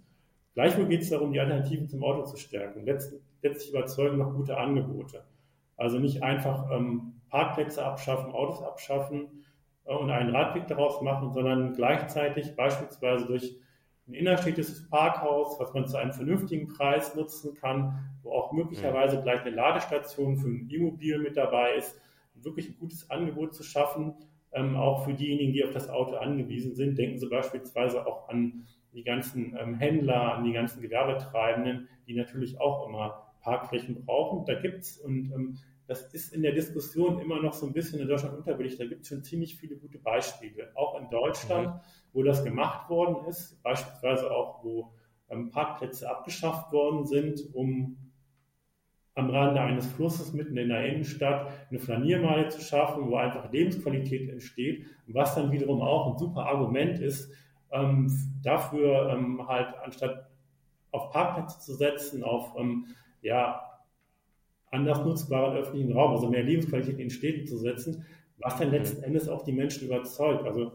Gleichwohl 0.54 0.86
geht 0.86 1.02
es 1.02 1.10
darum, 1.10 1.32
die 1.32 1.40
Alternativen 1.40 1.88
zum 1.88 2.02
Auto 2.02 2.24
zu 2.24 2.36
stärken. 2.36 2.84
Letztlich, 2.84 3.20
letztlich 3.42 3.70
überzeugen 3.70 4.18
noch 4.18 4.32
gute 4.32 4.56
Angebote. 4.56 5.24
Also 5.76 5.98
nicht 5.98 6.22
einfach 6.22 6.70
ähm, 6.70 7.20
Parkplätze 7.28 7.84
abschaffen, 7.84 8.32
Autos 8.32 8.62
abschaffen 8.62 9.44
äh, 9.84 9.94
und 9.94 10.10
einen 10.10 10.34
Radweg 10.34 10.66
daraus 10.66 11.02
machen, 11.02 11.32
sondern 11.32 11.74
gleichzeitig 11.74 12.56
beispielsweise 12.56 13.26
durch 13.26 13.56
ein 14.08 14.14
innerstädtisches 14.14 14.88
Parkhaus, 14.88 15.58
was 15.58 15.74
man 15.74 15.86
zu 15.86 15.96
einem 15.96 16.12
vernünftigen 16.12 16.68
Preis 16.68 17.14
nutzen 17.16 17.54
kann, 17.54 18.16
wo 18.22 18.32
auch 18.32 18.52
möglicherweise 18.52 19.20
gleich 19.22 19.40
eine 19.40 19.50
Ladestation 19.50 20.36
für 20.36 20.48
ein 20.48 20.68
E-Mobil 20.70 21.18
mit 21.18 21.36
dabei 21.36 21.74
ist, 21.74 22.00
wirklich 22.34 22.68
ein 22.68 22.76
gutes 22.78 23.10
Angebot 23.10 23.54
zu 23.54 23.62
schaffen, 23.62 24.14
ähm, 24.52 24.76
auch 24.76 25.04
für 25.04 25.14
diejenigen, 25.14 25.52
die 25.52 25.64
auf 25.64 25.72
das 25.72 25.88
Auto 25.88 26.16
angewiesen 26.16 26.74
sind. 26.74 26.96
Denken 26.98 27.18
Sie 27.18 27.28
beispielsweise 27.28 28.06
auch 28.06 28.28
an 28.28 28.66
die 28.92 29.02
ganzen 29.02 29.56
ähm, 29.58 29.74
Händler, 29.74 30.34
an 30.34 30.44
die 30.44 30.52
ganzen 30.52 30.80
Gewerbetreibenden, 30.80 31.88
die 32.06 32.14
natürlich 32.14 32.60
auch 32.60 32.88
immer 32.88 33.32
Parkflächen 33.40 34.04
brauchen. 34.04 34.44
Da 34.46 34.54
gibt 34.60 34.82
es, 34.82 34.98
und 34.98 35.32
ähm, 35.34 35.58
das 35.86 36.02
ist 36.12 36.32
in 36.32 36.42
der 36.42 36.52
Diskussion 36.52 37.20
immer 37.20 37.40
noch 37.40 37.52
so 37.52 37.66
ein 37.66 37.72
bisschen 37.72 38.00
in 38.00 38.08
Deutschland 38.08 38.36
unterbelichtet. 38.36 38.80
Da 38.80 38.86
gibt 38.86 39.02
es 39.02 39.08
schon 39.08 39.22
ziemlich 39.22 39.56
viele 39.56 39.76
gute 39.76 39.98
Beispiele. 39.98 40.70
Auch 40.74 41.00
in 41.00 41.08
Deutschland, 41.10 41.68
mhm. 41.68 41.80
wo 42.12 42.22
das 42.22 42.44
gemacht 42.44 42.90
worden 42.90 43.26
ist, 43.28 43.62
beispielsweise 43.62 44.30
auch, 44.30 44.64
wo 44.64 44.92
ähm, 45.28 45.50
Parkplätze 45.50 46.10
abgeschafft 46.10 46.72
worden 46.72 47.06
sind, 47.06 47.40
um 47.54 47.96
am 49.14 49.30
Rande 49.30 49.60
eines 49.60 49.86
Flusses 49.86 50.34
mitten 50.34 50.56
in 50.58 50.68
der 50.68 50.86
Innenstadt 50.86 51.50
eine 51.70 51.78
Flaniermeile 51.78 52.48
zu 52.48 52.60
schaffen, 52.60 53.08
wo 53.08 53.16
einfach 53.16 53.50
Lebensqualität 53.50 54.28
entsteht, 54.28 54.86
was 55.06 55.34
dann 55.34 55.50
wiederum 55.52 55.80
auch 55.80 56.12
ein 56.12 56.18
super 56.18 56.46
Argument 56.46 56.98
ist, 56.98 57.32
ähm, 57.70 58.10
dafür 58.42 59.08
ähm, 59.10 59.48
halt 59.48 59.74
anstatt 59.82 60.28
auf 60.90 61.10
Parkplätze 61.12 61.60
zu 61.60 61.74
setzen, 61.74 62.24
auf 62.24 62.54
ähm, 62.58 62.86
ja, 63.22 63.75
anders 64.70 65.04
nutzbaren 65.04 65.56
öffentlichen 65.56 65.92
Raum, 65.92 66.12
also 66.12 66.28
mehr 66.28 66.42
Lebensqualität 66.42 66.98
in 66.98 67.10
Städten 67.10 67.46
zu 67.46 67.56
setzen, 67.56 68.04
was 68.38 68.58
dann 68.58 68.70
letzten 68.70 69.02
Endes 69.02 69.28
auch 69.28 69.44
die 69.44 69.52
Menschen 69.52 69.86
überzeugt. 69.86 70.44
Also 70.44 70.72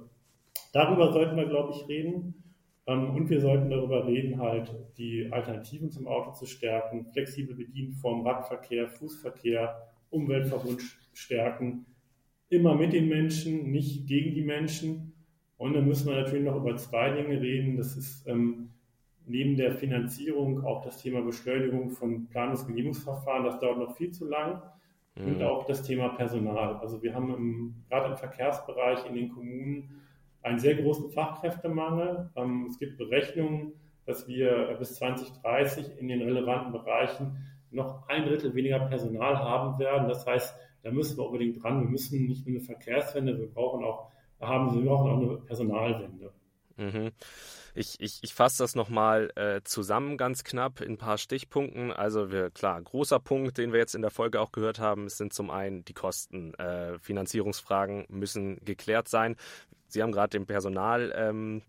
darüber 0.73 1.11
sollten 1.11 1.35
wir, 1.35 1.45
glaube 1.45 1.73
ich, 1.73 1.87
reden. 1.87 2.35
Ähm, 2.87 3.15
und 3.15 3.29
wir 3.29 3.41
sollten 3.41 3.69
darüber 3.69 4.07
reden, 4.07 4.39
halt 4.39 4.73
die 4.97 5.31
Alternativen 5.31 5.91
zum 5.91 6.07
Auto 6.07 6.31
zu 6.31 6.45
stärken, 6.45 7.05
flexibel 7.11 7.55
bedient 7.55 7.95
vom 7.95 8.25
Radverkehr, 8.25 8.87
Fußverkehr, 8.87 9.91
Umweltverbund 10.09 10.81
stärken. 11.13 11.85
Immer 12.49 12.75
mit 12.75 12.93
den 12.93 13.07
Menschen, 13.07 13.71
nicht 13.71 14.07
gegen 14.07 14.33
die 14.33 14.43
Menschen. 14.43 15.13
Und 15.57 15.73
dann 15.73 15.87
müssen 15.87 16.07
wir 16.07 16.15
natürlich 16.15 16.43
noch 16.43 16.57
über 16.57 16.75
zwei 16.75 17.11
Dinge 17.11 17.39
reden. 17.39 17.77
Das 17.77 17.95
ist 17.95 18.27
ähm, 18.27 18.70
neben 19.31 19.55
der 19.57 19.73
Finanzierung 19.73 20.63
auch 20.65 20.83
das 20.83 20.97
Thema 20.97 21.21
Beschleunigung 21.21 21.89
von 21.89 22.27
Planungsgenehmigungsverfahren. 22.27 23.45
Das 23.45 23.59
dauert 23.59 23.79
noch 23.79 23.95
viel 23.95 24.11
zu 24.11 24.27
lang. 24.27 24.61
Mhm. 25.15 25.25
Und 25.25 25.43
auch 25.43 25.65
das 25.65 25.83
Thema 25.83 26.09
Personal. 26.09 26.75
Also 26.77 27.01
wir 27.01 27.13
haben 27.13 27.33
im, 27.33 27.75
gerade 27.89 28.11
im 28.11 28.17
Verkehrsbereich 28.17 29.05
in 29.07 29.15
den 29.15 29.29
Kommunen 29.29 30.01
einen 30.41 30.59
sehr 30.59 30.75
großen 30.75 31.11
Fachkräftemangel. 31.11 32.29
Ähm, 32.35 32.67
es 32.69 32.77
gibt 32.77 32.97
Berechnungen, 32.97 33.73
dass 34.05 34.27
wir 34.27 34.75
bis 34.79 34.95
2030 34.95 35.99
in 35.99 36.07
den 36.07 36.21
relevanten 36.21 36.71
Bereichen 36.71 37.37
noch 37.71 38.07
ein 38.09 38.25
Drittel 38.25 38.53
weniger 38.53 38.79
Personal 38.79 39.37
haben 39.37 39.79
werden. 39.79 40.07
Das 40.07 40.25
heißt, 40.25 40.55
da 40.83 40.91
müssen 40.91 41.17
wir 41.17 41.25
unbedingt 41.25 41.63
dran. 41.63 41.81
Wir 41.81 41.89
müssen 41.89 42.25
nicht 42.25 42.45
nur 42.45 42.57
eine 42.57 42.65
Verkehrswende, 42.65 43.37
wir 43.37 43.47
brauchen 43.47 43.83
auch, 43.83 44.11
haben, 44.39 44.75
wir 44.75 44.85
brauchen 44.85 45.11
auch 45.11 45.17
eine 45.17 45.37
Personalwende. 45.37 46.33
Mhm. 46.77 47.11
Ich, 47.73 47.99
ich, 47.99 48.19
ich 48.21 48.33
fasse 48.33 48.63
das 48.63 48.75
nochmal 48.75 49.31
äh, 49.35 49.61
zusammen 49.63 50.17
ganz 50.17 50.43
knapp 50.43 50.81
in 50.81 50.93
ein 50.93 50.97
paar 50.97 51.17
Stichpunkten. 51.17 51.91
Also 51.91 52.31
wir, 52.31 52.49
klar, 52.49 52.81
großer 52.81 53.19
Punkt, 53.19 53.57
den 53.57 53.71
wir 53.71 53.79
jetzt 53.79 53.95
in 53.95 54.01
der 54.01 54.11
Folge 54.11 54.41
auch 54.41 54.51
gehört 54.51 54.79
haben, 54.79 55.07
sind 55.09 55.33
zum 55.33 55.49
einen 55.49 55.85
die 55.85 55.93
Kosten. 55.93 56.53
Äh, 56.55 56.99
Finanzierungsfragen 56.99 58.05
müssen 58.09 58.63
geklärt 58.65 59.07
sein. 59.07 59.35
Sie 59.87 60.01
haben 60.01 60.11
gerade 60.11 60.37
den 60.37 60.45
Personal 60.45 61.13
ähm, 61.15 61.61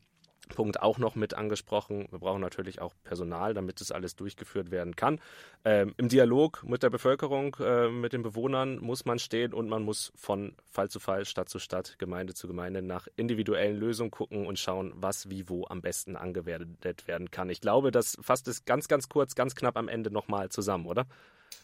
Punkt 0.49 0.83
auch 0.83 0.99
noch 0.99 1.15
mit 1.15 1.35
angesprochen. 1.35 2.07
Wir 2.11 2.19
brauchen 2.19 2.41
natürlich 2.41 2.81
auch 2.81 2.95
Personal, 3.05 3.55
damit 3.55 3.81
das 3.81 3.91
alles 3.91 4.17
durchgeführt 4.17 4.71
werden 4.71 4.97
kann. 4.97 5.21
Ähm, 5.65 5.95
Im 5.97 6.09
Dialog 6.09 6.65
mit 6.65 6.83
der 6.83 6.91
Bevölkerung, 6.91 7.57
äh, 7.61 7.89
mit 7.89 8.13
den 8.13 8.23
Bewohnern 8.23 8.79
muss 8.79 9.05
man 9.05 9.19
stehen 9.19 9.55
und 9.55 9.69
man 9.69 9.83
muss 9.83 10.13
von 10.15 10.55
Fall 10.71 10.89
zu 10.89 11.01
Fall, 11.01 11.25
Stadt 11.25 11.49
zu 11.49 11.59
Stadt, 11.59 11.97
Gemeinde 11.99 12.35
zu 12.35 12.49
Gemeinde 12.49 12.83
nach 12.83 13.09
individuellen 13.17 13.77
Lösungen 13.77 14.11
gucken 14.11 14.47
und 14.47 14.59
schauen, 14.59 14.93
was 14.97 15.31
wie 15.31 15.49
wo 15.49 15.67
am 15.69 15.81
besten 15.81 16.17
angewendet 16.17 17.07
werden 17.07 17.31
kann. 17.31 17.49
Ich 17.49 17.61
glaube, 17.61 17.91
das 17.91 18.19
fasst 18.21 18.49
es 18.49 18.65
ganz, 18.65 18.89
ganz 18.89 19.09
kurz, 19.09 19.35
ganz 19.35 19.55
knapp 19.55 19.77
am 19.77 19.89
Ende 19.89 20.11
nochmal 20.11 20.49
zusammen, 20.51 20.87
oder? 20.87 21.07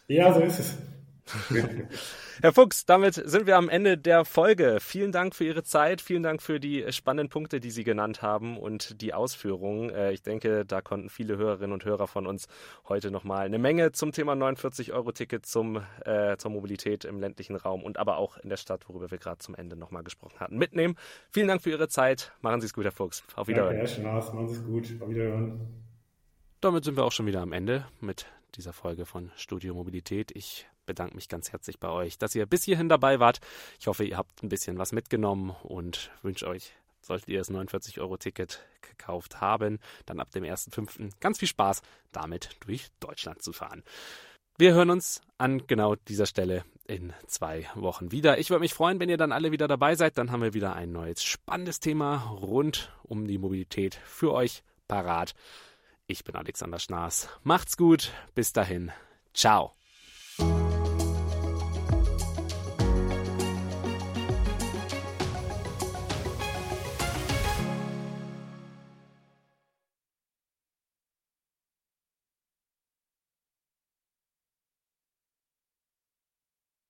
Ja, 0.07 0.33
so 0.33 0.41
ist 0.41 0.59
es. 0.59 0.79
Herr 2.43 2.53
Fuchs, 2.53 2.87
damit 2.87 3.14
sind 3.14 3.47
wir 3.47 3.57
am 3.57 3.69
Ende 3.69 3.99
der 3.99 4.25
Folge. 4.25 4.79
Vielen 4.81 5.12
Dank 5.12 5.35
für 5.35 5.45
Ihre 5.45 5.64
Zeit, 5.64 6.01
vielen 6.01 6.23
Dank 6.23 6.43
für 6.43 6.61
die 6.61 6.85
spannenden 6.93 7.29
Punkte, 7.29 7.61
die 7.61 7.71
Sie 7.71 7.85
genannt 7.85 8.23
haben 8.23 8.57
und 8.57 9.01
die 9.01 9.14
Ausführungen. 9.14 9.91
Äh, 9.91 10.12
ich 10.12 10.23
denke, 10.23 10.64
da 10.64 10.81
konnten 10.81 11.11
viele 11.11 11.37
Hörerinnen 11.37 11.73
und 11.73 11.85
Hörer 11.85 12.07
von 12.07 12.27
uns 12.27 12.47
heute 12.88 13.11
nochmal 13.11 13.47
eine 13.47 13.59
Menge 13.59 13.93
zum 13.93 14.12
Thema 14.12 14.35
49-Euro-Ticket 14.35 15.47
zum, 15.47 15.83
äh, 16.05 16.37
zur 16.37 16.51
Mobilität 16.51 17.05
im 17.05 17.21
ländlichen 17.21 17.57
Raum 17.57 17.83
und 17.83 17.99
aber 17.99 18.19
auch 18.19 18.37
in 18.38 18.49
der 18.49 18.57
Stadt, 18.57 18.88
worüber 18.88 19.11
wir 19.11 19.19
gerade 19.19 19.38
zum 19.38 19.55
Ende 19.55 19.77
nochmal 19.77 20.03
gesprochen 20.05 20.38
hatten, 20.41 20.59
mitnehmen. 20.59 20.97
Vielen 21.31 21.49
Dank 21.49 21.62
für 21.62 21.71
Ihre 21.71 21.88
Zeit. 21.88 22.33
Machen 22.41 22.61
Sie 22.61 22.67
es 22.67 22.73
gut, 22.73 22.85
Herr 22.85 22.93
Fuchs. 22.93 23.25
Auf 23.35 23.49
Wiederhören. 23.49 23.77
Danke, 23.77 23.91
Herr 23.91 24.01
Schnaas. 24.01 24.33
Machen 24.33 24.49
Sie 24.49 24.55
es 24.55 24.64
gut. 24.64 25.03
Auf 25.03 25.09
Wiederhören. 25.09 25.61
Damit 26.61 26.85
sind 26.85 26.97
wir 26.97 27.05
auch 27.05 27.12
schon 27.12 27.27
wieder 27.27 27.41
am 27.41 27.53
Ende 27.53 27.87
mit 28.01 28.27
dieser 28.54 28.72
Folge 28.72 29.06
von 29.06 29.30
Studio 29.37 29.74
Mobilität. 29.74 30.30
Ich 30.34 30.66
bedanke 30.87 31.14
mich 31.14 31.28
ganz 31.28 31.52
herzlich 31.52 31.78
bei 31.78 31.88
euch, 31.88 32.18
dass 32.18 32.34
ihr 32.34 32.46
bis 32.46 32.64
hierhin 32.64 32.88
dabei 32.88 33.20
wart. 33.20 33.40
Ich 33.78 33.87
hoffe, 33.87 34.04
ihr 34.04 34.16
habt 34.16 34.42
ein 34.42 34.48
bisschen 34.48 34.78
was 34.78 34.92
mitgenommen 34.92 35.54
und 35.62 36.11
wünsche 36.22 36.48
euch, 36.48 36.72
solltet 37.00 37.28
ihr 37.28 37.38
das 37.38 37.50
49-Euro-Ticket 37.50 38.61
gekauft 38.80 39.40
haben, 39.40 39.78
dann 40.06 40.20
ab 40.20 40.30
dem 40.32 40.44
1.5. 40.44 41.12
ganz 41.20 41.38
viel 41.38 41.48
Spaß, 41.48 41.82
damit 42.12 42.50
durch 42.61 42.88
Deutschland 43.00 43.42
zu 43.42 43.52
fahren. 43.52 43.84
Wir 44.56 44.74
hören 44.74 44.90
uns 44.90 45.20
an 45.37 45.68
genau 45.68 45.94
dieser 45.94 46.26
Stelle 46.26 46.64
in 46.88 47.12
zwei 47.28 47.68
Wochen 47.76 48.11
wieder. 48.11 48.38
Ich 48.38 48.50
würde 48.50 48.62
mich 48.62 48.74
freuen, 48.74 48.98
wenn 48.98 49.08
ihr 49.08 49.16
dann 49.16 49.30
alle 49.30 49.52
wieder 49.52 49.68
dabei 49.68 49.94
seid. 49.94 50.18
Dann 50.18 50.32
haben 50.32 50.42
wir 50.42 50.52
wieder 50.52 50.74
ein 50.74 50.90
neues 50.90 51.22
spannendes 51.22 51.78
Thema 51.78 52.16
rund 52.30 52.92
um 53.04 53.28
die 53.28 53.38
Mobilität 53.38 53.94
für 53.94 54.32
euch 54.32 54.64
parat. 54.88 55.34
Ich 56.11 56.25
bin 56.25 56.35
Alexander 56.37 56.79
Schnaas. 56.79 57.29
Macht's 57.42 57.77
gut. 57.77 58.12
Bis 58.35 58.55
dahin. 58.55 58.90
Ciao. 59.35 59.78